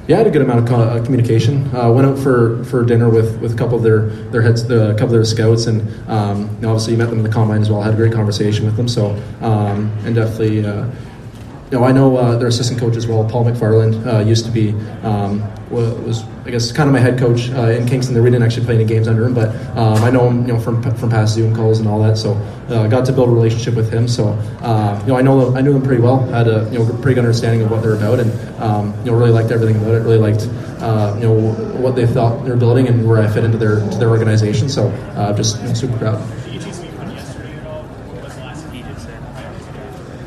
Yeah, 0.06 0.16
I 0.16 0.18
had 0.18 0.28
a 0.28 0.32
good 0.32 0.42
amount 0.42 0.68
of 0.68 0.74
uh, 0.74 1.02
communication. 1.06 1.74
Uh, 1.74 1.90
went 1.90 2.06
out 2.06 2.20
for, 2.20 2.62
for 2.66 2.84
dinner 2.84 3.10
with, 3.10 3.40
with 3.40 3.54
a 3.54 3.56
couple 3.56 3.78
of 3.78 3.84
their 3.84 4.08
their 4.32 4.42
heads, 4.42 4.68
the, 4.68 4.90
a 4.90 4.94
couple 4.94 5.06
of 5.06 5.12
their 5.12 5.24
scouts, 5.24 5.66
and 5.68 5.82
um, 6.10 6.50
obviously 6.58 6.92
you 6.92 6.98
met 6.98 7.10
them 7.10 7.20
in 7.20 7.24
the 7.24 7.30
combine 7.32 7.62
as 7.62 7.70
well. 7.70 7.82
Had 7.82 7.94
a 7.94 7.98
great 7.98 8.12
conversation 8.12 8.66
with 8.66 8.76
them. 8.76 8.90
So 8.90 9.12
um, 9.40 9.90
and 10.04 10.14
definitely, 10.14 10.66
uh, 10.66 10.90
know, 11.74 11.84
I 11.84 11.92
know 11.92 12.18
uh, 12.18 12.38
their 12.38 12.48
assistant 12.48 12.80
coach 12.80 12.96
as 12.96 13.08
well, 13.08 13.28
Paul 13.28 13.46
McFarland, 13.46 14.06
uh, 14.06 14.20
used 14.20 14.46
to 14.46 14.52
be 14.52 14.72
um, 15.04 15.42
was 15.70 16.24
I 16.46 16.52
guess 16.52 16.72
kind 16.72 16.88
of 16.88 16.94
my 16.94 17.00
head 17.00 17.18
coach 17.18 17.50
uh, 17.52 17.70
in 17.70 17.88
Kingston. 17.88 18.22
We 18.22 18.30
didn't 18.30 18.44
actually 18.44 18.66
play 18.66 18.76
any 18.76 18.86
games 18.86 19.08
under 19.08 19.26
him, 19.26 19.34
but 19.34 19.56
um, 19.78 20.04
I 20.04 20.12
know 20.12 20.30
him, 20.30 20.42
you 20.46 20.54
know, 20.54 20.60
from 20.60 20.82
from 20.96 21.10
past 21.10 21.34
Zoom 21.36 21.56
calls 21.56 21.80
and 21.80 21.88
all 21.88 22.02
that. 22.04 22.18
So 22.18 22.34
uh, 22.70 22.88
got 22.88 23.06
to 23.06 23.14
build 23.14 23.30
a 23.30 23.32
relationship 23.32 23.76
with 23.76 23.92
him. 23.92 24.08
So 24.08 24.30
uh, 24.62 25.00
you 25.02 25.08
know, 25.08 25.18
I 25.18 25.22
know 25.22 25.56
I 25.56 25.62
knew 25.62 25.74
them 25.74 25.84
pretty 25.84 26.02
well. 26.02 26.20
Had 26.28 26.48
a 26.48 26.70
you 26.72 26.80
know 26.80 26.86
pretty 26.86 27.16
good 27.16 27.26
understanding 27.26 27.62
of 27.62 27.72
what 27.72 27.82
they're 27.82 27.96
about, 27.96 28.20
and 28.20 28.32
um, 28.62 28.94
you 29.00 29.12
know, 29.12 29.18
really 29.18 29.32
liked 29.32 29.52
everything 29.52 29.78
about 29.78 29.96
it. 29.96 30.00
Really 30.00 30.18
liked 30.18 30.48
uh, 30.82 31.16
you 31.16 31.24
know 31.24 31.54
what 31.80 31.96
they 31.96 32.06
thought 32.06 32.46
they're 32.46 32.58
building 32.58 32.88
and 32.88 33.08
where 33.08 33.22
I 33.22 33.28
fit 33.28 33.44
into 33.44 33.58
their 33.58 33.80
to 33.80 33.98
their 33.98 34.10
organization. 34.10 34.70
So 34.70 34.90
uh, 35.16 35.34
just 35.36 35.60
you 35.62 35.68
know, 35.68 35.74
super 35.74 35.98
proud. 35.98 36.43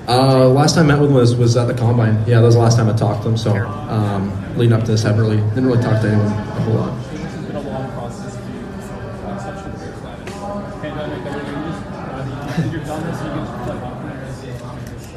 Uh, 0.08 0.48
last 0.48 0.76
time 0.76 0.84
I 0.84 0.94
met 0.94 1.00
with 1.00 1.10
him 1.10 1.16
was, 1.16 1.34
was 1.34 1.56
at 1.56 1.66
the 1.66 1.74
combine. 1.74 2.14
Yeah, 2.28 2.40
that 2.40 2.42
was 2.42 2.54
the 2.54 2.60
last 2.60 2.76
time 2.76 2.88
I 2.88 2.92
talked 2.92 3.24
to 3.24 3.30
him. 3.30 3.36
So 3.36 3.56
um, 3.56 4.56
leading 4.56 4.72
up 4.72 4.84
to 4.84 4.92
this, 4.92 5.04
I 5.04 5.08
haven't 5.08 5.24
really 5.24 5.36
didn't 5.48 5.66
really 5.66 5.82
talk 5.82 6.00
to 6.02 6.08
anyone 6.08 6.26
a 6.26 6.60
whole 6.60 6.74
lot. 6.74 6.92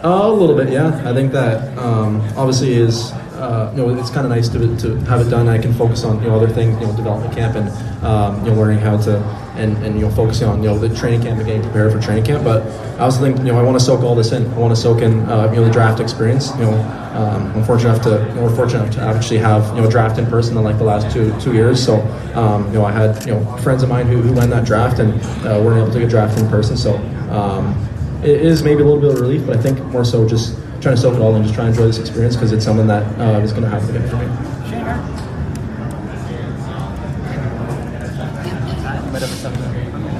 Uh, 0.02 0.28
a 0.28 0.32
little 0.32 0.56
bit, 0.56 0.72
yeah. 0.72 1.08
I 1.08 1.14
think 1.14 1.34
that 1.34 1.78
um, 1.78 2.22
obviously 2.36 2.74
is 2.74 3.12
uh, 3.40 3.72
you 3.76 3.82
know, 3.82 3.98
it's 3.98 4.10
kind 4.10 4.26
of 4.26 4.32
nice 4.32 4.50
to, 4.50 4.76
to 4.78 4.96
have 5.06 5.22
it 5.22 5.30
done. 5.30 5.48
I 5.48 5.58
can 5.58 5.74
focus 5.74 6.04
on 6.04 6.22
you 6.22 6.30
know 6.30 6.36
other 6.36 6.50
things, 6.50 6.80
you 6.82 6.88
know, 6.88 6.96
development 6.96 7.34
camp 7.34 7.56
and 7.56 7.70
um, 8.04 8.44
you 8.44 8.52
know 8.52 8.58
learning 8.60 8.80
how 8.80 8.98
to 8.98 9.20
and, 9.60 9.78
and 9.84 9.96
you 10.00 10.06
know 10.06 10.12
focusing 10.12 10.48
on 10.48 10.64
you 10.64 10.70
know 10.70 10.78
the 10.80 10.94
training 10.96 11.22
camp 11.22 11.38
and 11.38 11.46
getting 11.46 11.62
prepared 11.62 11.92
for 11.92 12.00
training 12.02 12.24
camp. 12.24 12.44
But 12.44 12.64
I 12.98 13.04
also 13.04 13.20
think 13.22 13.38
you 13.40 13.46
know 13.46 13.60
I 13.60 13.64
want 13.64 13.78
to 13.78 13.84
soak 13.84 14.02
all 14.02 14.16
this 14.16 14.32
in. 14.32 14.48
I 14.54 14.58
want 14.58 14.76
to 14.76 14.82
soak 14.82 15.02
in 15.02 15.22
uh, 15.30 15.50
you 15.52 15.58
know 15.58 15.66
the 15.66 15.72
draft 15.72 16.00
experience. 16.00 16.52
You 16.56 16.66
know, 16.66 16.74
um, 17.14 17.52
I'm 17.56 17.64
fortunate 17.64 17.92
enough 17.92 18.04
to 18.04 18.28
you 18.30 18.36
know, 18.36 18.44
we're 18.44 18.56
fortunate 18.56 18.84
enough 18.84 18.96
to 18.96 19.02
actually 19.02 19.40
have 19.40 19.68
you 19.76 19.82
know 19.82 19.88
a 19.88 19.92
draft 19.92 20.18
in 20.18 20.26
person 20.26 20.58
in 20.58 20.64
like 20.64 20.78
the 20.78 20.84
last 20.84 21.12
two 21.14 21.38
two 21.40 21.54
years. 21.54 21.84
So 21.84 22.02
um, 22.34 22.66
you 22.68 22.80
know 22.80 22.86
I 22.86 22.92
had 22.92 23.26
you 23.26 23.34
know 23.34 23.58
friends 23.58 23.84
of 23.84 23.90
mine 23.90 24.08
who, 24.08 24.22
who 24.22 24.34
won 24.34 24.50
that 24.50 24.66
draft 24.66 25.00
and 25.00 25.14
uh, 25.46 25.62
weren't 25.64 25.82
able 25.82 25.92
to 25.92 26.00
get 26.00 26.10
drafted 26.10 26.44
in 26.44 26.50
person. 26.50 26.78
So 26.78 26.96
um, 27.30 27.76
it 28.24 28.42
is 28.42 28.64
maybe 28.64 28.82
a 28.82 28.86
little 28.86 29.02
bit 29.02 29.14
of 29.14 29.20
relief, 29.20 29.46
but 29.46 29.58
I 29.58 29.62
think 29.62 29.80
more 29.86 30.06
so 30.06 30.28
just 30.28 30.56
trying 30.82 30.96
to 30.96 31.02
soak 31.02 31.16
it 31.16 31.22
all 31.22 31.36
in, 31.36 31.44
just 31.44 31.56
try 31.56 31.66
to 31.66 31.70
enjoy 31.70 31.86
this 31.86 32.00
experience 32.00 32.36
because 32.36 32.52
it's 32.52 32.64
something 32.64 32.88
that 32.88 33.04
uh, 33.20 33.40
is 33.40 33.52
going 33.52 33.64
to 33.64 33.70
happen 33.70 33.96
again 33.96 34.10
for 34.10 34.16
me. 34.18 34.49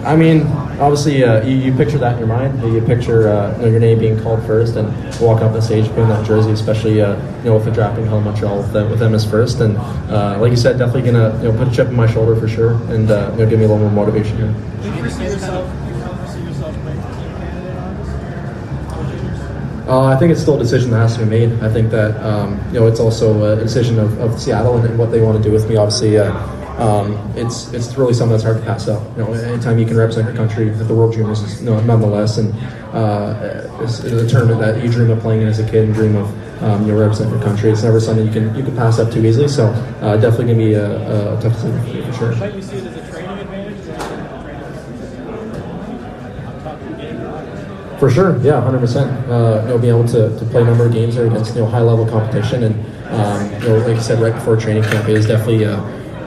I 0.10 0.16
mean, 0.16 0.48
obviously, 0.82 1.24
uh, 1.24 1.46
you, 1.46 1.56
you, 1.56 1.72
picture 1.72 2.00
that 2.00 2.14
in 2.14 2.18
your 2.18 2.28
mind. 2.28 2.60
You 2.64 2.82
picture 2.82 3.30
uh, 3.30 3.56
you 3.58 3.62
know, 3.62 3.68
your 3.68 3.80
name 3.80 4.00
being 4.00 4.20
called 4.20 4.44
first 4.44 4.76
and 4.76 4.90
walk 5.20 5.44
up 5.44 5.54
the 5.54 5.62
stage 5.62 5.88
putting 5.90 6.08
that 6.08 6.26
jersey, 6.26 6.50
especially 6.50 7.00
uh, 7.00 7.16
you 7.44 7.44
know 7.44 7.54
with 7.54 7.66
the 7.66 7.72
drafting 7.72 8.08
Hell 8.08 8.20
Montreal 8.20 8.58
with 8.58 8.74
them, 8.74 8.90
with 8.90 8.98
them 8.98 9.14
as 9.14 9.24
first. 9.24 9.60
And 9.60 9.78
uh, 9.78 10.40
like 10.42 10.50
you 10.50 10.58
said, 10.58 10.80
definitely 10.80 11.12
gonna 11.12 11.38
you 11.44 11.52
know 11.52 11.58
put 11.60 11.68
a 11.68 11.72
chip 11.72 11.90
on 11.90 11.96
my 11.96 12.12
shoulder 12.12 12.36
for 12.36 12.48
sure, 12.48 12.74
and 12.92 13.12
uh, 13.12 13.30
you 13.34 13.44
know 13.44 13.50
give 13.52 13.60
me 13.60 13.66
a 13.66 13.68
little 13.68 13.88
more 13.88 13.92
motivation 13.92 14.36
here. 14.36 14.56
Uh, 19.88 20.06
I 20.06 20.16
think 20.18 20.32
it's 20.32 20.42
still 20.42 20.56
a 20.56 20.60
decision 20.60 20.90
that 20.90 21.02
has 21.02 21.18
to 21.18 21.24
be 21.24 21.30
made. 21.30 21.52
I 21.62 21.72
think 21.72 21.92
that 21.92 22.20
um, 22.26 22.60
you 22.74 22.80
know 22.80 22.88
it's 22.88 23.00
also 23.00 23.54
a 23.54 23.62
decision 23.62 24.00
of, 24.00 24.20
of 24.20 24.42
Seattle 24.42 24.76
and, 24.78 24.90
and, 24.90 24.98
what 24.98 25.12
they 25.12 25.22
want 25.22 25.38
to 25.38 25.44
do 25.44 25.54
with 25.54 25.70
me. 25.70 25.76
Obviously, 25.76 26.18
uh, 26.18 26.59
um, 26.80 27.14
it's 27.36 27.74
it's 27.74 27.98
really 27.98 28.14
something 28.14 28.32
that's 28.32 28.44
hard 28.44 28.58
to 28.58 28.64
pass 28.64 28.88
up. 28.88 29.04
You 29.18 29.24
know, 29.24 29.34
anytime 29.34 29.78
you 29.78 29.86
can 29.86 29.98
represent 29.98 30.28
your 30.28 30.36
country 30.36 30.70
at 30.70 30.88
the 30.88 30.96
World 30.96 31.14
Juniors, 31.14 31.42
is, 31.42 31.60
you 31.62 31.70
know, 31.70 31.80
nonetheless, 31.82 32.38
and 32.38 32.54
uh, 32.96 33.68
it's 33.82 34.00
a 34.00 34.28
tournament 34.28 34.62
that 34.62 34.82
you 34.84 34.90
dream 34.90 35.12
of 35.12 35.20
playing 35.20 35.42
in 35.42 35.48
as 35.48 35.60
a 35.60 35.66
kid 35.70 35.86
and 35.86 35.94
dream 35.94 36.16
of 36.16 36.64
um, 36.64 36.86
you 36.86 36.94
know 36.94 37.00
represent 37.00 37.32
your 37.32 37.42
country. 37.44 37.70
It's 37.70 37.84
never 37.84 38.00
something 38.00 38.26
you 38.26 38.32
can 38.32 38.56
you 38.56 38.64
can 38.64 38.76
pass 38.76 38.98
up 38.98 39.12
too 39.12 39.26
easily. 39.26 39.50
So 39.50 39.68
uh, 40.02 40.18
definitely 40.18 40.54
gonna 40.54 40.58
be 40.58 40.74
a, 40.74 41.38
a 41.38 41.42
tough 41.42 41.54
decision 41.54 42.12
for 42.12 42.18
sure. 42.18 42.36
Might 42.36 42.56
you 42.56 42.62
see 42.62 42.78
it 42.78 42.86
as 42.86 42.96
a 42.96 43.12
training 43.12 43.40
advantage? 43.40 43.70
For 48.00 48.10
sure, 48.10 48.38
yeah, 48.42 48.62
hundred 48.62 48.80
percent. 48.80 49.12
Uh, 49.30 49.62
You 49.64 49.68
know, 49.68 49.78
being 49.78 49.94
able 49.94 50.08
to, 50.08 50.40
to 50.40 50.46
play 50.46 50.62
a 50.62 50.66
number 50.66 50.86
of 50.86 50.94
games 50.94 51.16
there 51.16 51.28
against 51.28 51.56
you 51.56 51.62
know 51.62 51.68
high 51.68 51.82
level 51.82 52.06
competition, 52.08 52.64
and 52.64 52.76
um, 53.12 53.52
you 53.62 53.68
know, 53.68 53.78
like 53.86 53.98
I 53.98 54.02
said, 54.02 54.22
right 54.22 54.34
before 54.34 54.56
training 54.56 54.84
camp, 54.84 55.10
it 55.10 55.18
is 55.18 55.26
definitely 55.26 55.66
uh, 55.66 55.82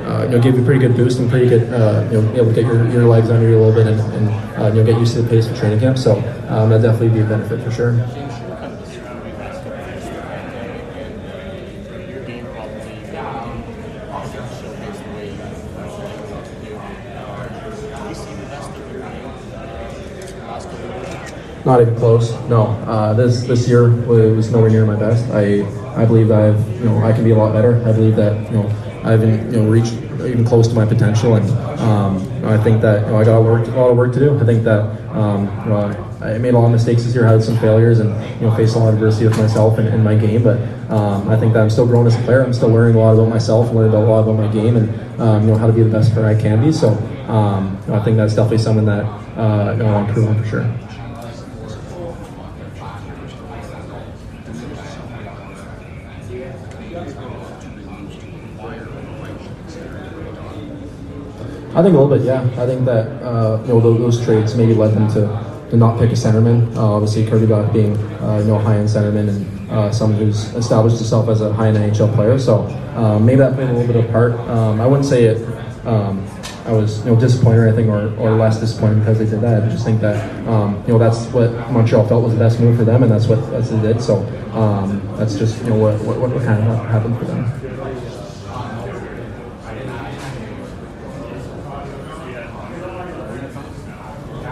uh, 0.05 0.25
you 0.25 0.31
know 0.31 0.41
give 0.41 0.55
you 0.55 0.63
a 0.63 0.65
pretty 0.65 0.81
good 0.81 0.97
boost 0.97 1.19
and 1.19 1.31
pretty 1.31 1.49
good 1.49 1.73
uh, 1.73 2.07
you 2.11 2.21
know 2.21 2.35
able 2.35 2.49
to 2.49 2.55
get 2.55 2.65
your, 2.65 2.89
your 2.91 3.05
legs 3.05 3.31
under 3.31 3.49
you 3.49 3.57
a 3.57 3.61
little 3.61 3.75
bit 3.75 3.87
and, 3.87 4.01
and 4.15 4.29
uh, 4.61 4.69
you 4.69 4.83
know 4.83 4.85
get 4.85 4.99
used 4.99 5.15
to 5.15 5.23
the 5.23 5.29
pace 5.29 5.47
of 5.47 5.57
training 5.57 5.81
camp. 5.81 5.99
So 5.99 6.17
um, 6.49 6.71
that 6.71 6.83
definitely 6.83 7.11
be 7.11 7.21
a 7.21 7.25
benefit 7.25 7.63
for 7.63 7.71
sure. 7.71 7.93
Not 21.65 21.81
even 21.81 21.95
close. 21.95 22.33
No, 22.49 22.63
uh, 22.89 23.15
this 23.15 23.45
this 23.45 23.69
year 23.69 23.89
was, 23.89 24.51
nowhere 24.51 24.69
near 24.69 24.85
my 24.85 24.97
best. 24.97 25.31
I 25.31 25.63
I 25.95 26.05
believe 26.05 26.27
that 26.29 26.41
I've 26.41 26.69
you 26.81 26.87
know 26.87 27.05
I 27.05 27.13
can 27.13 27.23
be 27.23 27.31
a 27.31 27.37
lot 27.37 27.53
better. 27.53 27.77
I 27.87 27.93
believe 27.93 28.17
that 28.17 28.51
you 28.51 28.57
know 28.59 28.82
I 29.05 29.13
haven't 29.13 29.53
you 29.53 29.63
know 29.63 29.69
reached 29.69 29.95
even 30.21 30.45
close 30.45 30.69
to 30.69 30.75
my 30.75 30.87
potential, 30.87 31.35
and 31.35 31.51
um, 31.81 32.45
I 32.45 32.57
think 32.63 32.81
that 32.83 33.07
you 33.07 33.13
know 33.13 33.19
I 33.19 33.25
got 33.25 33.39
a, 33.39 33.43
work, 33.43 33.67
a 33.67 33.71
lot 33.71 33.91
of 33.91 33.97
work 33.97 34.13
to 34.13 34.21
do. 34.21 34.39
I 34.39 34.45
think 34.45 34.63
that 34.65 34.81
um, 35.11 35.47
you 35.65 35.71
know 35.71 36.11
I, 36.21 36.35
I 36.35 36.39
made 36.39 36.55
a 36.55 36.59
lot 36.59 36.67
of 36.67 36.73
mistakes 36.73 37.03
this 37.03 37.15
year, 37.15 37.27
had 37.27 37.43
some 37.43 37.59
failures, 37.59 37.99
and 37.99 38.11
you 38.41 38.47
know 38.47 38.55
faced 38.55 38.77
a 38.77 38.79
lot 38.79 38.89
of 38.89 38.95
adversity 38.95 39.27
with 39.27 39.39
myself 39.39 39.79
and, 39.79 40.05
my 40.05 40.15
game. 40.15 40.45
But 40.45 40.61
um, 40.91 41.29
I 41.29 41.37
think 41.37 41.53
that 41.55 41.63
I'm 41.63 41.71
still 41.71 41.87
growing 41.87 42.07
as 42.07 42.15
a 42.15 42.23
player. 42.23 42.45
I'm 42.45 42.53
still 42.53 42.69
learning 42.69 42.97
a 42.97 43.01
lot 43.01 43.15
about 43.15 43.29
myself, 43.29 43.73
learning 43.73 43.95
a 43.95 44.01
lot 44.01 44.21
about 44.21 44.37
my 44.37 44.53
game, 44.53 44.77
and 44.77 45.21
um, 45.21 45.43
you 45.43 45.49
know 45.51 45.59
how 45.59 45.67
to 45.67 45.73
be 45.73 45.83
the 45.83 45.91
best 45.91 46.13
player 46.13 46.27
I 46.27 46.41
can 46.41 46.63
be. 46.63 46.71
So 46.71 46.91
um, 47.27 47.83
I 47.89 48.01
think 48.05 48.17
that's 48.17 48.35
definitely 48.35 48.59
something 48.59 48.87
that 48.87 49.05
uh, 49.37 49.75
I 49.79 49.83
want 49.83 50.07
to 50.07 50.21
improve 50.21 50.29
on 50.29 50.43
for 50.43 50.49
sure. 50.49 50.92
I 61.75 61.83
think 61.83 61.97
a 61.97 61.99
little 61.99 62.09
bit, 62.09 62.21
yeah. 62.21 62.43
I 62.63 62.67
think 62.67 62.85
that 62.85 63.07
uh, 63.23 63.59
you 63.63 63.69
know 63.69 63.81
those, 63.81 64.23
trades 64.23 64.55
maybe 64.55 64.75
led 64.75 64.93
them 64.93 65.09
to, 65.15 65.71
to 65.71 65.77
not 65.77 65.99
pick 65.99 66.11
a 66.11 66.13
centerman. 66.13 66.77
Uh, 66.77 66.93
obviously, 66.93 67.27
Kirby 67.27 67.47
Dach 67.47 67.73
being 67.73 67.97
uh, 68.21 68.41
you 68.41 68.49
know 68.49 68.57
a 68.57 68.59
high 68.59 68.77
end 68.77 68.91
centerman 68.91 69.31
and 69.31 69.71
uh, 69.71 69.91
someone 69.91 70.19
who's 70.19 70.53
established 70.55 70.99
himself 70.99 71.31
as 71.31 71.41
a 71.41 71.51
high 71.51 71.69
end 71.69 71.79
NHL 71.79 72.15
player. 72.15 72.39
So 72.39 72.65
um, 72.95 73.25
maybe 73.25 73.39
that 73.39 73.55
played 73.55 73.71
a 73.71 73.73
little 73.73 73.91
bit 73.91 74.05
of 74.05 74.11
part. 74.11 74.33
Um, 74.51 74.83
I 74.83 74.87
wouldn't 74.87 75.09
say 75.09 75.25
it. 75.25 75.39
Um, 75.87 76.29
I 76.67 76.73
was 76.73 77.03
you 77.07 77.13
know 77.13 77.19
disappointed 77.19 77.61
or 77.61 77.67
anything, 77.69 77.89
or, 77.89 78.15
or 78.17 78.33
less 78.33 78.61
disappointed 78.61 78.99
because 78.99 79.19
they 79.19 79.25
did 79.25 79.41
that. 79.41 79.65
I 79.65 79.69
just 79.71 79.87
think 79.87 80.03
that 80.03 80.47
um, 80.47 80.77
you 80.87 80.93
know 80.93 80.99
that's 80.99 81.25
what 81.33 81.53
Montreal 81.71 82.07
felt 82.07 82.23
was 82.23 82.35
the 82.35 82.39
best 82.39 82.61
move 82.61 82.77
for 82.77 82.85
them, 82.85 83.03
and 83.03 83.11
that's 83.11 83.29
what 83.29 83.41
that's 83.51 83.71
what 83.71 83.81
they 83.81 83.95
did. 83.95 84.03
So 84.03 84.19
um, 84.53 85.01
that's 85.17 85.37
just 85.39 85.57
you 85.65 85.71
know 85.71 85.77
what, 85.77 85.99
what 86.03 86.19
what 86.19 86.31
kind 86.45 86.63
of 86.63 86.87
happened 86.87 87.19
for 87.19 87.25
them. 87.25 87.72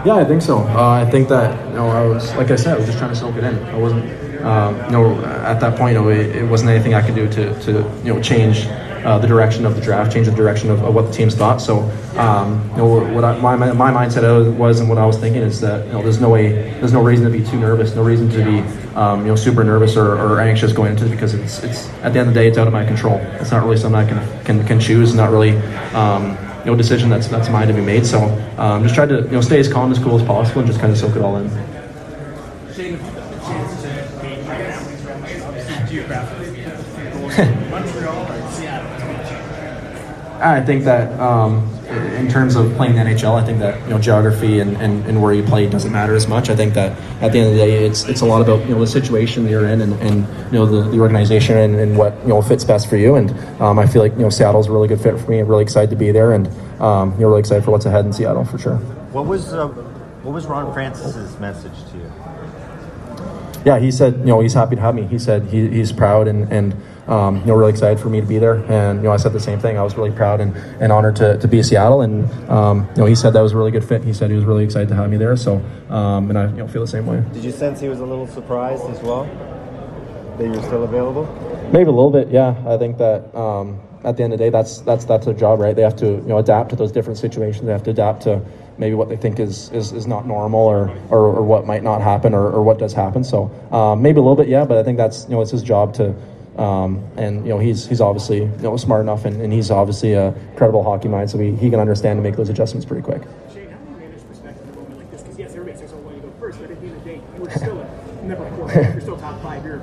Yeah, 0.05 0.15
I 0.15 0.25
think 0.25 0.41
so. 0.41 0.59
Uh, 0.59 1.05
I 1.07 1.11
think 1.11 1.29
that 1.29 1.69
you 1.69 1.75
know 1.75 1.89
I 1.89 2.07
was 2.07 2.35
like 2.35 2.51
I 2.51 2.57
said, 2.57 2.75
I 2.75 2.77
was 2.79 2.87
just 2.87 2.99
trying 2.99 3.11
to 3.11 3.17
soak 3.17 3.37
it 3.37 3.45
in. 3.45 3.63
I 3.65 3.77
wasn't, 3.77 4.05
um, 4.43 4.77
you 4.87 4.93
know, 4.93 5.25
at 5.25 5.61
that 5.61 5.77
point, 5.77 5.95
you 5.95 6.01
know, 6.01 6.09
it, 6.09 6.37
it 6.37 6.45
wasn't 6.49 6.71
anything 6.71 6.95
I 6.95 7.03
could 7.03 7.15
do 7.15 7.29
to, 7.29 7.61
to 7.65 7.73
you 8.03 8.15
know 8.15 8.23
change 8.23 8.67
uh, 9.05 9.19
the 9.19 9.27
direction 9.27 9.67
of 9.67 9.75
the 9.75 9.81
draft, 9.83 10.11
change 10.11 10.27
the 10.27 10.35
direction 10.35 10.71
of, 10.71 10.83
of 10.83 10.95
what 10.95 11.07
the 11.07 11.13
teams 11.13 11.35
thought. 11.35 11.59
So, 11.59 11.81
um, 12.17 12.67
you 12.71 12.79
know, 12.79 13.13
what 13.13 13.25
I, 13.25 13.39
my 13.39 13.57
my 13.57 13.91
mindset 13.91 14.57
was 14.57 14.81
and 14.81 14.89
what 14.89 14.97
I 14.97 15.05
was 15.05 15.19
thinking 15.19 15.43
is 15.43 15.61
that 15.61 15.87
you 15.87 15.93
know 15.93 16.03
there's 16.03 16.21
no 16.21 16.31
way, 16.31 16.71
there's 16.81 16.95
no 16.95 17.03
reason 17.03 17.31
to 17.31 17.31
be 17.31 17.45
too 17.45 17.61
nervous, 17.61 17.95
no 17.95 18.03
reason 18.03 18.31
to 18.31 18.39
be 18.43 18.61
um, 18.97 19.21
you 19.21 19.29
know 19.29 19.37
super 19.37 19.65
nervous 19.65 19.97
or, 19.97 20.15
or 20.19 20.41
anxious 20.41 20.73
going 20.73 20.93
into 20.93 21.07
it 21.07 21.11
because 21.11 21.35
it's 21.35 21.63
it's 21.63 21.89
at 22.03 22.15
the 22.15 22.21
end 22.21 22.29
of 22.29 22.35
the 22.35 22.41
day 22.41 22.49
it's 22.49 22.57
out 22.57 22.67
of 22.67 22.73
my 22.73 22.87
control. 22.87 23.19
It's 23.39 23.51
not 23.51 23.65
really 23.65 23.77
something 23.77 24.01
I 24.01 24.09
can 24.09 24.45
can, 24.45 24.67
can 24.67 24.81
choose. 24.81 25.15
Not 25.15 25.31
really. 25.31 25.59
Um, 25.93 26.39
you 26.61 26.71
know, 26.71 26.77
decision 26.77 27.09
that's 27.09 27.29
that's 27.29 27.49
mine 27.49 27.69
to 27.69 27.75
be 27.75 27.81
made. 27.81 28.07
So 28.07 28.19
um, 28.59 28.83
just 28.83 28.95
try 28.95 29.07
to 29.07 29.23
you 29.23 29.31
know 29.31 29.41
stay 29.41 29.61
as 29.61 29.73
calm 29.73 29.91
as 29.93 29.99
cool 29.99 30.19
as 30.19 30.27
possible 30.27 30.61
and 30.61 30.69
just 30.69 30.81
kind 30.81 30.93
of 30.93 30.99
soak 30.99 31.17
it 31.17 31.23
all 31.23 31.37
in. 31.37 31.49
Shane, 31.49 32.95
if 32.95 33.05
you 33.05 33.11
got 33.13 33.31
the 33.31 33.39
chance 33.39 33.83
to 33.83 33.89
be 34.23 35.43
obviously 35.43 35.89
geographically, 35.89 36.63
going 36.63 37.71
Montreal. 37.71 38.31
I 40.43 40.63
think 40.63 40.85
that 40.85 41.19
um, 41.21 41.69
in 41.91 42.29
terms 42.29 42.57
of 42.57 42.75
playing 42.77 42.95
the 42.95 43.01
NHL, 43.01 43.41
I 43.41 43.45
think 43.45 43.59
that 43.59 43.81
you 43.85 43.91
know 43.91 43.99
geography 43.99 44.61
and, 44.61 44.77
and, 44.77 45.05
and 45.07 45.23
where 45.23 45.33
you 45.33 45.43
play 45.43 45.69
doesn't 45.69 45.93
matter 45.93 46.15
as 46.15 46.27
much. 46.29 46.49
I 46.49 46.57
think 46.57 46.75
that 46.75 46.93
at 47.23 47.33
the 47.33 47.39
end 47.39 47.49
of 47.49 47.55
the 47.55 47.59
day, 47.59 47.85
it's 47.85 48.05
it's 48.05 48.21
a 48.21 48.27
lot 48.27 48.41
about 48.43 48.67
you 48.67 48.75
know 48.75 48.81
the 48.81 48.87
situation 48.87 49.45
that 49.45 49.51
you're 49.51 49.67
in 49.67 49.81
and, 49.81 49.95
and 49.95 50.27
you 50.53 50.59
know 50.59 50.67
the, 50.67 50.89
the 50.91 51.01
organization 51.01 51.57
and, 51.57 51.77
and 51.77 51.97
what 51.97 52.17
you 52.23 52.29
know 52.29 52.43
fits 52.43 52.65
best 52.65 52.89
for 52.89 52.97
you. 52.97 53.17
And 53.17 53.31
um, 53.61 53.79
I 53.79 53.87
feel 53.87 54.03
like 54.03 54.13
you 54.13 54.21
know 54.21 54.31
Seattle's 54.31 54.69
a 54.69 54.73
really 54.73 54.89
good 54.89 55.01
fit 55.01 55.19
for 55.19 55.31
me. 55.31 55.41
I'm 55.41 55.49
really 55.49 55.63
excited 55.63 55.91
to 55.91 55.97
be 55.97 56.13
there, 56.13 56.33
and 56.33 56.49
um, 56.81 57.19
you're 57.19 57.29
really 57.29 57.41
excited 57.41 57.65
for 57.65 57.73
what's 57.73 57.87
ahead 57.87 58.05
in 58.05 58.13
Seattle 58.13 58.45
for 58.45 58.59
sure. 58.59 58.77
What 59.13 59.27
was 59.27 59.53
uh, 59.53 59.69
what 59.69 60.33
was 60.33 60.47
Ron 60.47 60.73
Francis's 60.73 61.39
message 61.39 61.73
to 61.91 61.97
you? 61.97 62.13
yeah, 63.65 63.79
he 63.79 63.91
said, 63.91 64.21
you 64.21 64.27
know, 64.27 64.41
he's 64.41 64.55
happy 64.55 64.77
to 64.77 64.81
have 64.81 64.95
me. 64.95 65.05
He 65.07 65.19
said 65.19 65.45
he, 65.45 65.69
he's 65.69 65.93
proud 65.93 66.29
and, 66.29 66.51
and 66.51 66.75
um, 67.11 67.41
you 67.41 67.47
know, 67.47 67.55
really 67.55 67.73
excited 67.73 67.99
for 67.99 68.09
me 68.09 68.21
to 68.21 68.27
be 68.27 68.39
there. 68.39 68.55
And, 68.71 69.01
you 69.01 69.05
know, 69.05 69.13
I 69.13 69.17
said 69.17 69.33
the 69.33 69.41
same 69.41 69.59
thing. 69.59 69.77
I 69.77 69.83
was 69.83 69.97
really 69.97 70.13
proud 70.13 70.41
and, 70.41 70.57
and 70.81 70.93
honored 70.93 71.17
to, 71.17 71.37
to 71.39 71.49
be 71.49 71.59
in 71.59 71.65
Seattle. 71.65 72.03
And, 72.03 72.31
um, 72.49 72.89
you 72.95 73.03
know, 73.03 73.07
he 73.07 73.17
said 73.17 73.33
that 73.33 73.41
was 73.41 73.53
a 73.53 73.57
really 73.57 73.73
good 73.73 73.85
fit. 73.85 74.05
He 74.05 74.13
said 74.13 74.31
he 74.31 74.37
was 74.37 74.45
really 74.45 74.65
excited 74.65 74.89
to 74.89 74.95
have 74.95 75.11
me 75.11 75.17
there. 75.17 75.37
So, 75.37 75.57
um, 75.91 76.31
and 76.31 76.39
I, 76.39 76.47
you 76.47 76.59
know, 76.59 76.69
feel 76.69 76.83
the 76.83 76.89
same 76.89 77.07
way. 77.07 77.23
Did 77.33 77.45
you 77.45 77.51
sense 77.51 77.81
he 77.81 77.89
was 77.89 78.01
a 78.01 78.07
little 78.07 78.29
surprised 78.29 78.85
as 78.85 79.01
well 79.03 79.25
that 80.39 80.45
you're 80.45 80.63
still 80.63 80.85
available? 80.85 81.25
Maybe 81.73 81.89
a 81.89 81.93
little 81.93 82.11
bit, 82.11 82.29
yeah. 82.29 82.55
I 82.67 82.79
think 82.79 82.97
that 82.99 83.35
um, 83.35 83.81
at 84.05 84.17
the 84.17 84.23
end 84.23 84.33
of 84.33 84.39
the 84.39 84.45
day, 84.45 84.51
that's 84.51 84.81
that's 84.81 85.05
that's 85.05 85.27
their 85.27 85.35
job, 85.35 85.61
right? 85.61 85.75
They 85.75 85.83
have 85.83 85.97
to 85.97 86.07
you 86.07 86.23
know 86.23 86.39
adapt 86.39 86.71
to 86.71 86.77
those 86.77 86.91
different 86.91 87.19
situations. 87.19 87.67
They 87.67 87.73
have 87.73 87.83
to 87.85 87.91
adapt 87.91 88.23
to 88.23 88.41
maybe 88.79 88.95
what 88.95 89.09
they 89.09 89.17
think 89.17 89.39
is 89.39 89.71
is, 89.71 89.93
is 89.93 90.07
not 90.07 90.27
normal 90.27 90.61
or, 90.61 90.89
or, 91.11 91.19
or 91.19 91.43
what 91.43 91.67
might 91.67 91.83
not 91.83 92.01
happen 92.01 92.35
or, 92.35 92.51
or 92.51 92.63
what 92.63 92.79
does 92.79 92.93
happen. 92.93 93.23
So 93.23 93.51
um, 93.71 94.01
maybe 94.01 94.19
a 94.19 94.23
little 94.23 94.37
bit, 94.37 94.49
yeah. 94.49 94.65
But 94.65 94.79
I 94.79 94.83
think 94.83 94.97
that's 94.97 95.25
you 95.25 95.35
know 95.35 95.43
it's 95.43 95.51
his 95.51 95.63
job 95.63 95.95
to. 95.95 96.15
Um, 96.61 97.03
and 97.17 97.43
you 97.47 97.49
know 97.49 97.59
he's 97.59 97.87
he's 97.87 98.03
obviously 98.03 98.41
you 98.41 98.63
know 98.63 98.77
smart 98.77 99.01
enough 99.01 99.25
and, 99.25 99.41
and 99.41 99.51
he's 99.51 99.71
obviously 99.71 100.13
a 100.13 100.35
credible 100.57 100.85
hockey 100.85 101.09
mind, 101.09 101.31
so 101.31 101.39
he, 101.39 101.57
he 101.57 101.71
can 101.71 101.81
understand 101.81 102.19
and 102.19 102.23
make 102.23 102.37
those 102.37 102.51
adjustments 102.51 102.85
pretty 102.85 103.01
quick. 103.01 103.23
Shane, 103.55 103.71
how 103.71 103.79
do 103.79 103.93
you 103.93 103.97
manage 103.97 104.29
perspective 104.29 104.69
in 104.69 104.75
a 104.75 104.77
moment 104.77 104.99
like 104.99 105.11
this? 105.11 105.23
Because 105.23 105.39
yes, 105.39 105.53
everybody 105.53 105.79
says, 105.79 105.91
"Oh, 105.95 105.99
well, 106.01 106.15
you 106.15 106.21
go 106.21 106.31
first, 106.39 106.61
but 106.61 106.71
at 106.71 106.79
the 106.79 106.87
end 106.87 106.97
of 106.99 107.03
the 107.03 107.11
day, 107.11 107.21
you 107.35 107.43
were 107.43 107.51
still 107.51 107.81
a, 107.81 108.27
never 108.27 108.47
a 108.47 108.51
quarter. 108.57 108.83
You're 108.83 109.01
still 109.01 109.17
top 109.17 109.41
five. 109.41 109.65
You're 109.65 109.83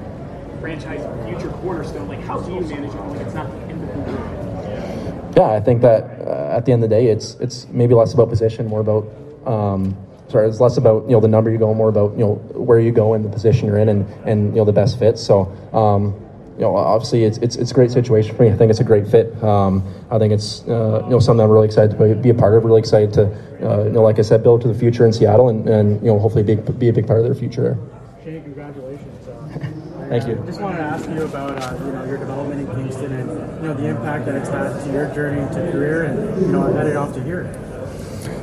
franchise 0.60 1.02
future 1.28 1.50
cornerstone. 1.62 2.08
Like, 2.08 2.22
how 2.22 2.42
do 2.42 2.54
you 2.54 2.62
manage 2.62 2.94
it 2.94 2.96
when 2.96 3.22
it's 3.22 3.34
not 3.34 3.50
the 3.50 3.58
end 3.58 3.82
of 3.82 4.06
the 4.06 4.12
world? 4.12 5.34
Yeah, 5.36 5.50
I 5.50 5.60
think 5.60 5.82
that 5.82 6.04
uh, 6.28 6.58
at 6.58 6.66
the 6.68 6.74
end 6.74 6.84
of 6.84 6.92
the 6.92 6.96
day, 6.96 7.08
it's 7.08 7.34
it's 7.40 7.68
maybe 7.70 7.96
less 7.96 8.14
about 8.14 8.30
position, 8.30 8.68
more 8.68 8.82
about 8.82 9.08
um, 9.48 9.98
sorry, 10.28 10.48
it's 10.48 10.60
less 10.60 10.78
about 10.78 11.06
you 11.06 11.14
know 11.14 11.22
the 11.22 11.28
number 11.28 11.50
you 11.50 11.58
go, 11.58 11.74
more 11.74 11.90
about 11.90 12.12
you 12.12 12.20
know 12.20 12.36
where 12.54 12.80
you 12.80 12.92
go 12.92 13.16
and 13.16 13.26
the 13.26 13.30
position 13.30 13.66
you're 13.66 13.80
in, 13.80 13.90
and 13.90 14.08
and 14.28 14.50
you 14.52 14.58
know 14.58 14.66
the 14.66 14.72
best 14.72 15.00
fit. 15.00 15.18
So. 15.18 15.52
Um, 15.74 16.14
you 16.58 16.64
know, 16.64 16.76
obviously, 16.76 17.24
it's, 17.24 17.38
it's 17.38 17.56
it's 17.56 17.70
a 17.70 17.74
great 17.74 17.92
situation 17.92 18.36
for 18.36 18.42
me. 18.42 18.50
I 18.50 18.56
think 18.56 18.72
it's 18.72 18.80
a 18.80 18.84
great 18.84 19.08
fit. 19.08 19.42
Um, 19.44 19.84
I 20.10 20.18
think 20.18 20.34
it's 20.34 20.64
uh, 20.68 21.02
you 21.06 21.12
know 21.12 21.20
something 21.20 21.44
I'm 21.44 21.52
really 21.52 21.68
excited 21.68 21.96
to 21.96 22.16
be 22.16 22.32
a 22.32 22.34
part 22.34 22.56
of. 22.56 22.66
Really 22.66 22.80
excited 22.80 23.14
to 23.14 23.26
uh, 23.62 23.84
you 23.84 23.92
know, 23.92 24.02
like 24.02 24.18
I 24.18 24.24
said, 24.24 24.42
build 24.42 24.62
to 24.62 24.68
the 24.68 24.74
future 24.74 25.06
in 25.06 25.14
Seattle, 25.14 25.50
and, 25.50 25.68
and 25.70 26.02
you 26.02 26.08
know 26.08 26.18
hopefully 26.18 26.44
be 26.44 26.56
be 26.56 26.90
a 26.90 26.94
big 26.94 27.06
part 27.06 27.20
of 27.20 27.26
their 27.26 27.36
future 27.36 27.62
there. 27.62 27.78
Shane, 28.24 28.44
congratulations. 28.44 29.28
Uh, 29.28 29.60
Thank 30.10 30.24
I, 30.24 30.28
you. 30.30 30.42
I 30.42 30.46
just 30.46 30.62
wanted 30.62 30.78
to 30.78 30.84
ask 30.84 31.10
you 31.10 31.24
about 31.24 31.62
uh, 31.62 31.86
you 31.86 31.92
know 31.92 32.06
your 32.06 32.18
development 32.18 32.68
in 32.68 32.76
Kingston 32.76 33.14
and 33.14 33.30
you 33.62 33.68
know 33.68 33.74
the 33.76 33.86
impact 33.86 34.26
that 34.26 34.36
it's 34.36 34.50
had 34.50 34.84
to 34.84 34.92
your 34.92 35.14
journey 35.14 35.42
to 35.54 35.72
career 35.72 36.06
and 36.06 36.42
you 36.42 36.48
know 36.48 36.74
headed 36.74 36.96
off 36.96 37.14
to 37.14 37.24
here. 37.24 37.44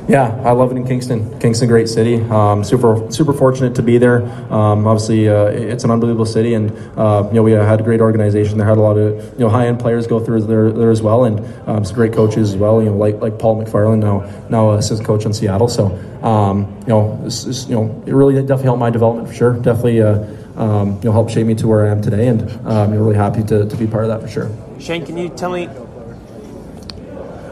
Yeah, 0.07 0.39
I 0.45 0.51
love 0.51 0.71
it 0.71 0.77
in 0.77 0.85
Kingston. 0.85 1.39
Kingston, 1.39 1.67
great 1.67 1.89
city. 1.89 2.21
Um, 2.21 2.63
super, 2.63 3.11
super 3.11 3.33
fortunate 3.33 3.73
to 3.75 3.81
be 3.81 3.97
there. 3.97 4.21
Um, 4.53 4.85
obviously, 4.85 5.27
uh, 5.27 5.45
it's 5.45 5.83
an 5.83 5.89
unbelievable 5.89 6.27
city, 6.27 6.53
and 6.53 6.71
uh, 6.95 7.23
you 7.29 7.33
know 7.33 7.43
we 7.43 7.53
had 7.53 7.79
a 7.79 7.83
great 7.83 8.01
organization. 8.01 8.59
There 8.59 8.67
had 8.67 8.77
a 8.77 8.81
lot 8.81 8.97
of 8.97 9.15
you 9.33 9.39
know 9.39 9.49
high 9.49 9.65
end 9.65 9.79
players 9.79 10.05
go 10.05 10.19
through 10.19 10.41
there, 10.41 10.71
there 10.71 10.91
as 10.91 11.01
well, 11.01 11.23
and 11.23 11.39
um, 11.67 11.83
some 11.83 11.95
great 11.95 12.13
coaches 12.13 12.51
as 12.51 12.55
well. 12.55 12.83
You 12.83 12.89
know, 12.89 12.97
like 12.97 13.19
like 13.19 13.39
Paul 13.39 13.63
McFarland 13.63 13.99
now 13.99 14.29
now 14.49 14.71
assistant 14.73 15.07
coach 15.07 15.25
in 15.25 15.33
Seattle. 15.33 15.67
So 15.67 15.87
um, 16.21 16.71
you 16.81 16.89
know, 16.89 17.19
this 17.23 17.45
is, 17.45 17.67
you 17.67 17.73
know, 17.73 18.03
it 18.05 18.13
really 18.13 18.35
definitely 18.35 18.65
helped 18.65 18.79
my 18.79 18.91
development 18.91 19.27
for 19.27 19.33
sure. 19.33 19.53
Definitely. 19.53 20.03
Uh, 20.03 20.23
um, 20.55 20.93
you 21.01 21.09
know, 21.09 21.11
helped 21.11 21.31
shape 21.31 21.45
me 21.45 21.55
to 21.55 21.67
where 21.67 21.85
I 21.85 21.91
am 21.91 22.01
today, 22.01 22.29
and 22.29 22.49
um, 22.65 22.93
you're 22.93 23.03
really 23.03 23.17
happy 23.17 23.43
to, 23.43 23.67
to 23.67 23.75
be 23.75 23.87
part 23.87 24.05
of 24.05 24.09
that 24.09 24.21
for 24.21 24.29
sure. 24.29 24.49
Shane, 24.79 25.05
can 25.05 25.17
you 25.17 25.27
tell 25.27 25.51
me? 25.51 25.67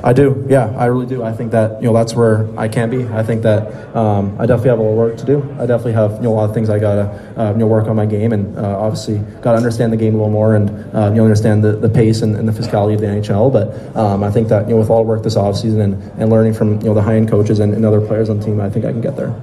I 0.04 0.12
do, 0.12 0.46
yeah, 0.50 0.66
I 0.78 0.86
really 0.88 1.06
do. 1.06 1.24
I 1.24 1.32
think 1.32 1.52
that 1.52 1.82
you 1.82 1.88
know 1.88 1.94
that's 1.94 2.14
where 2.14 2.48
I 2.60 2.68
can 2.68 2.90
be. 2.90 3.08
I 3.08 3.24
think 3.24 3.42
that 3.44 3.96
um, 3.96 4.36
I 4.38 4.46
definitely 4.46 4.72
have 4.72 4.80
a 4.80 4.82
lot 4.82 4.92
of 4.92 4.98
work 4.98 5.18
to 5.18 5.26
do. 5.26 5.42
I 5.58 5.66
definitely 5.66 5.94
have 5.94 6.16
you 6.16 6.24
know 6.24 6.34
a 6.34 6.36
lot 6.36 6.50
of 6.50 6.54
things 6.54 6.70
I 6.70 6.78
gotta 6.78 7.06
uh, 7.38 7.52
you 7.54 7.60
know 7.60 7.68
work 7.68 7.88
on 7.88 7.96
my 7.96 8.06
game 8.06 8.34
and 8.34 8.58
uh, 8.58 8.80
obviously 8.80 9.20
gotta 9.42 9.56
understand 9.56 9.94
the 9.94 9.98
game 9.98 10.14
a 10.16 10.18
little 10.18 10.30
more 10.30 10.56
and 10.56 10.70
uh, 10.94 11.10
you 11.10 11.16
know 11.16 11.24
understand 11.24 11.64
the, 11.64 11.78
the 11.78 11.88
pace 11.88 12.22
and, 12.22 12.36
and 12.36 12.46
the 12.46 12.52
physicality 12.52 12.96
of 12.96 13.00
the 13.00 13.08
NHL. 13.08 13.54
But 13.54 13.96
um, 13.96 14.26
I 14.26 14.30
think 14.30 14.50
that 14.50 14.68
you 14.68 14.74
know 14.74 14.82
with 14.82 14.90
all 14.90 15.04
the 15.04 15.08
work 15.08 15.24
this 15.24 15.36
offseason 15.36 15.82
and, 15.82 15.94
and 16.20 16.30
learning 16.30 16.54
from 16.54 16.82
you 16.82 16.88
know 16.88 16.94
the 16.94 17.02
high 17.02 17.16
end 17.16 17.30
coaches 17.30 17.60
and, 17.60 17.74
and 17.74 17.86
other 17.86 18.02
players 18.06 18.30
on 18.30 18.40
the 18.40 18.46
team, 18.46 18.60
I 18.60 18.70
think 18.70 18.84
I 18.84 18.92
can 18.92 19.00
get 19.00 19.16
there. 19.16 19.34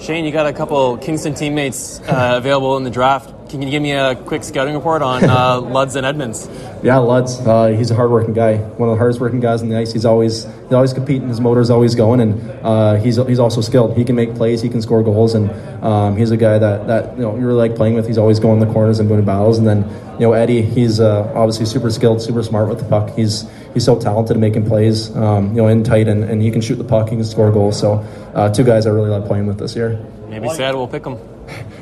Shane, 0.00 0.24
you 0.24 0.32
got 0.32 0.46
a 0.46 0.52
couple 0.52 0.96
Kingston 0.96 1.34
teammates 1.34 2.00
uh, 2.00 2.34
available 2.36 2.78
in 2.78 2.84
the 2.84 2.90
draft. 2.90 3.45
Can 3.48 3.62
you 3.62 3.70
give 3.70 3.80
me 3.80 3.92
a 3.92 4.16
quick 4.16 4.42
scouting 4.42 4.74
report 4.74 5.02
on 5.02 5.22
uh, 5.22 5.60
Luds 5.60 5.94
and 5.94 6.04
Edmonds? 6.04 6.48
Yeah, 6.82 6.96
Luds. 6.96 7.46
Uh, 7.46 7.76
he's 7.76 7.92
a 7.92 7.94
hardworking 7.94 8.34
guy. 8.34 8.56
One 8.56 8.88
of 8.88 8.94
the 8.94 8.98
hardest 8.98 9.20
working 9.20 9.38
guys 9.38 9.62
on 9.62 9.68
the 9.68 9.76
ice. 9.76 9.92
He's 9.92 10.04
always 10.04 10.44
he's 10.44 10.72
always 10.72 10.92
competing. 10.92 11.28
His 11.28 11.40
motor's 11.40 11.70
always 11.70 11.94
going, 11.94 12.20
and 12.20 12.50
uh, 12.64 12.94
he's 12.96 13.16
he's 13.16 13.38
also 13.38 13.60
skilled. 13.60 13.96
He 13.96 14.04
can 14.04 14.16
make 14.16 14.34
plays. 14.34 14.62
He 14.62 14.68
can 14.68 14.82
score 14.82 15.02
goals, 15.02 15.34
and 15.34 15.50
um, 15.84 16.16
he's 16.16 16.32
a 16.32 16.36
guy 16.36 16.58
that 16.58 16.88
that 16.88 17.16
you 17.16 17.22
know 17.22 17.36
you 17.36 17.46
really 17.46 17.68
like 17.68 17.76
playing 17.76 17.94
with. 17.94 18.06
He's 18.06 18.18
always 18.18 18.40
going 18.40 18.58
the 18.58 18.72
corners 18.72 18.98
and 18.98 19.08
winning 19.08 19.26
battles. 19.26 19.58
And 19.58 19.66
then 19.66 19.82
you 20.14 20.26
know 20.26 20.32
Eddie, 20.32 20.62
he's 20.62 20.98
uh, 20.98 21.32
obviously 21.34 21.66
super 21.66 21.90
skilled, 21.90 22.20
super 22.20 22.42
smart 22.42 22.68
with 22.68 22.80
the 22.80 22.86
puck. 22.86 23.14
He's 23.14 23.48
he's 23.74 23.84
so 23.84 23.98
talented 23.98 24.36
at 24.36 24.40
making 24.40 24.66
plays, 24.66 25.14
um, 25.14 25.50
you 25.50 25.62
know, 25.62 25.68
in 25.68 25.84
tight, 25.84 26.08
and, 26.08 26.24
and 26.24 26.42
he 26.42 26.50
can 26.50 26.60
shoot 26.60 26.76
the 26.76 26.84
puck. 26.84 27.10
He 27.10 27.16
can 27.16 27.24
score 27.24 27.52
goals. 27.52 27.78
So 27.78 28.04
uh, 28.34 28.52
two 28.52 28.64
guys 28.64 28.86
I 28.86 28.90
really 28.90 29.10
like 29.10 29.26
playing 29.26 29.46
with 29.46 29.58
this 29.58 29.76
year. 29.76 30.04
Maybe 30.28 30.48
Sad 30.48 30.74
We'll 30.74 30.88
pick 30.88 31.04
them. 31.04 31.35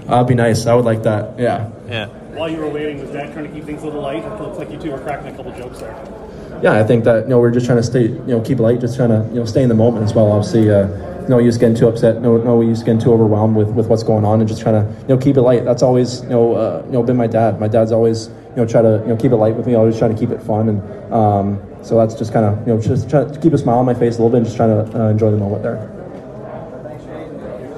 That'd 0.06 0.26
be 0.28 0.34
nice. 0.34 0.66
I 0.66 0.74
would 0.74 0.84
like 0.84 1.02
that. 1.04 1.38
Yeah. 1.38 1.70
Yeah. 1.88 2.06
While 2.36 2.50
you 2.50 2.58
were 2.58 2.68
waiting, 2.68 3.00
was 3.00 3.10
Dad 3.10 3.32
trying 3.32 3.46
to 3.46 3.52
keep 3.52 3.64
things 3.64 3.82
a 3.82 3.86
little 3.86 4.02
light? 4.02 4.24
It 4.24 4.40
looks 4.40 4.58
like 4.58 4.70
you 4.70 4.78
two 4.78 4.90
were 4.90 4.98
cracking 4.98 5.28
a 5.32 5.36
couple 5.36 5.52
jokes 5.52 5.80
there. 5.80 5.94
yeah, 6.62 6.72
I 6.72 6.82
think 6.82 7.04
that 7.04 7.24
you 7.24 7.30
know 7.30 7.38
we're 7.38 7.50
just 7.50 7.66
trying 7.66 7.78
to 7.78 7.82
stay, 7.82 8.08
you 8.08 8.18
know, 8.26 8.40
keep 8.40 8.58
light, 8.58 8.80
just 8.80 8.96
trying 8.96 9.10
to 9.10 9.26
you 9.32 9.40
know 9.40 9.44
stay 9.44 9.62
in 9.62 9.68
the 9.68 9.74
moment 9.74 10.04
as 10.04 10.14
well. 10.14 10.32
Obviously, 10.32 10.70
uh, 10.70 10.86
no 11.28 11.38
use 11.38 11.56
getting 11.56 11.76
too 11.76 11.88
upset, 11.88 12.20
no 12.20 12.36
no 12.36 12.60
use 12.60 12.82
getting 12.82 13.00
too 13.00 13.12
overwhelmed 13.12 13.56
with, 13.56 13.68
with 13.68 13.86
what's 13.86 14.02
going 14.02 14.24
on, 14.24 14.40
and 14.40 14.48
just 14.48 14.60
trying 14.60 14.84
to 14.84 15.00
you 15.02 15.08
know 15.08 15.16
keep 15.16 15.36
it 15.36 15.42
light. 15.42 15.64
That's 15.64 15.82
always 15.82 16.22
you 16.22 16.30
know 16.30 16.54
uh, 16.54 16.82
you 16.86 16.92
know 16.92 17.02
been 17.02 17.16
my 17.16 17.28
dad. 17.28 17.60
My 17.60 17.68
dad's 17.68 17.92
always 17.92 18.28
you 18.28 18.56
know 18.56 18.66
try 18.66 18.82
to 18.82 19.00
you 19.02 19.08
know 19.08 19.16
keep 19.16 19.32
it 19.32 19.36
light 19.36 19.54
with 19.54 19.66
me. 19.66 19.74
Always 19.74 19.96
trying 19.96 20.14
to 20.14 20.20
keep 20.20 20.30
it 20.30 20.42
fun, 20.42 20.68
and 20.68 21.12
um, 21.12 21.62
so 21.82 21.96
that's 21.96 22.14
just 22.14 22.32
kind 22.32 22.44
of 22.44 22.66
you 22.66 22.74
know 22.74 22.80
just 22.80 23.08
trying 23.08 23.32
to 23.32 23.40
keep 23.40 23.52
a 23.52 23.58
smile 23.58 23.78
on 23.78 23.86
my 23.86 23.94
face 23.94 24.18
a 24.18 24.22
little 24.22 24.30
bit, 24.30 24.38
and 24.38 24.46
just 24.46 24.56
trying 24.56 24.70
to 24.70 25.00
uh, 25.00 25.08
enjoy 25.08 25.30
the 25.30 25.36
moment 25.36 25.62
there. 25.62 25.90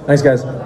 Thanks, 0.07 0.23
guys. 0.23 0.66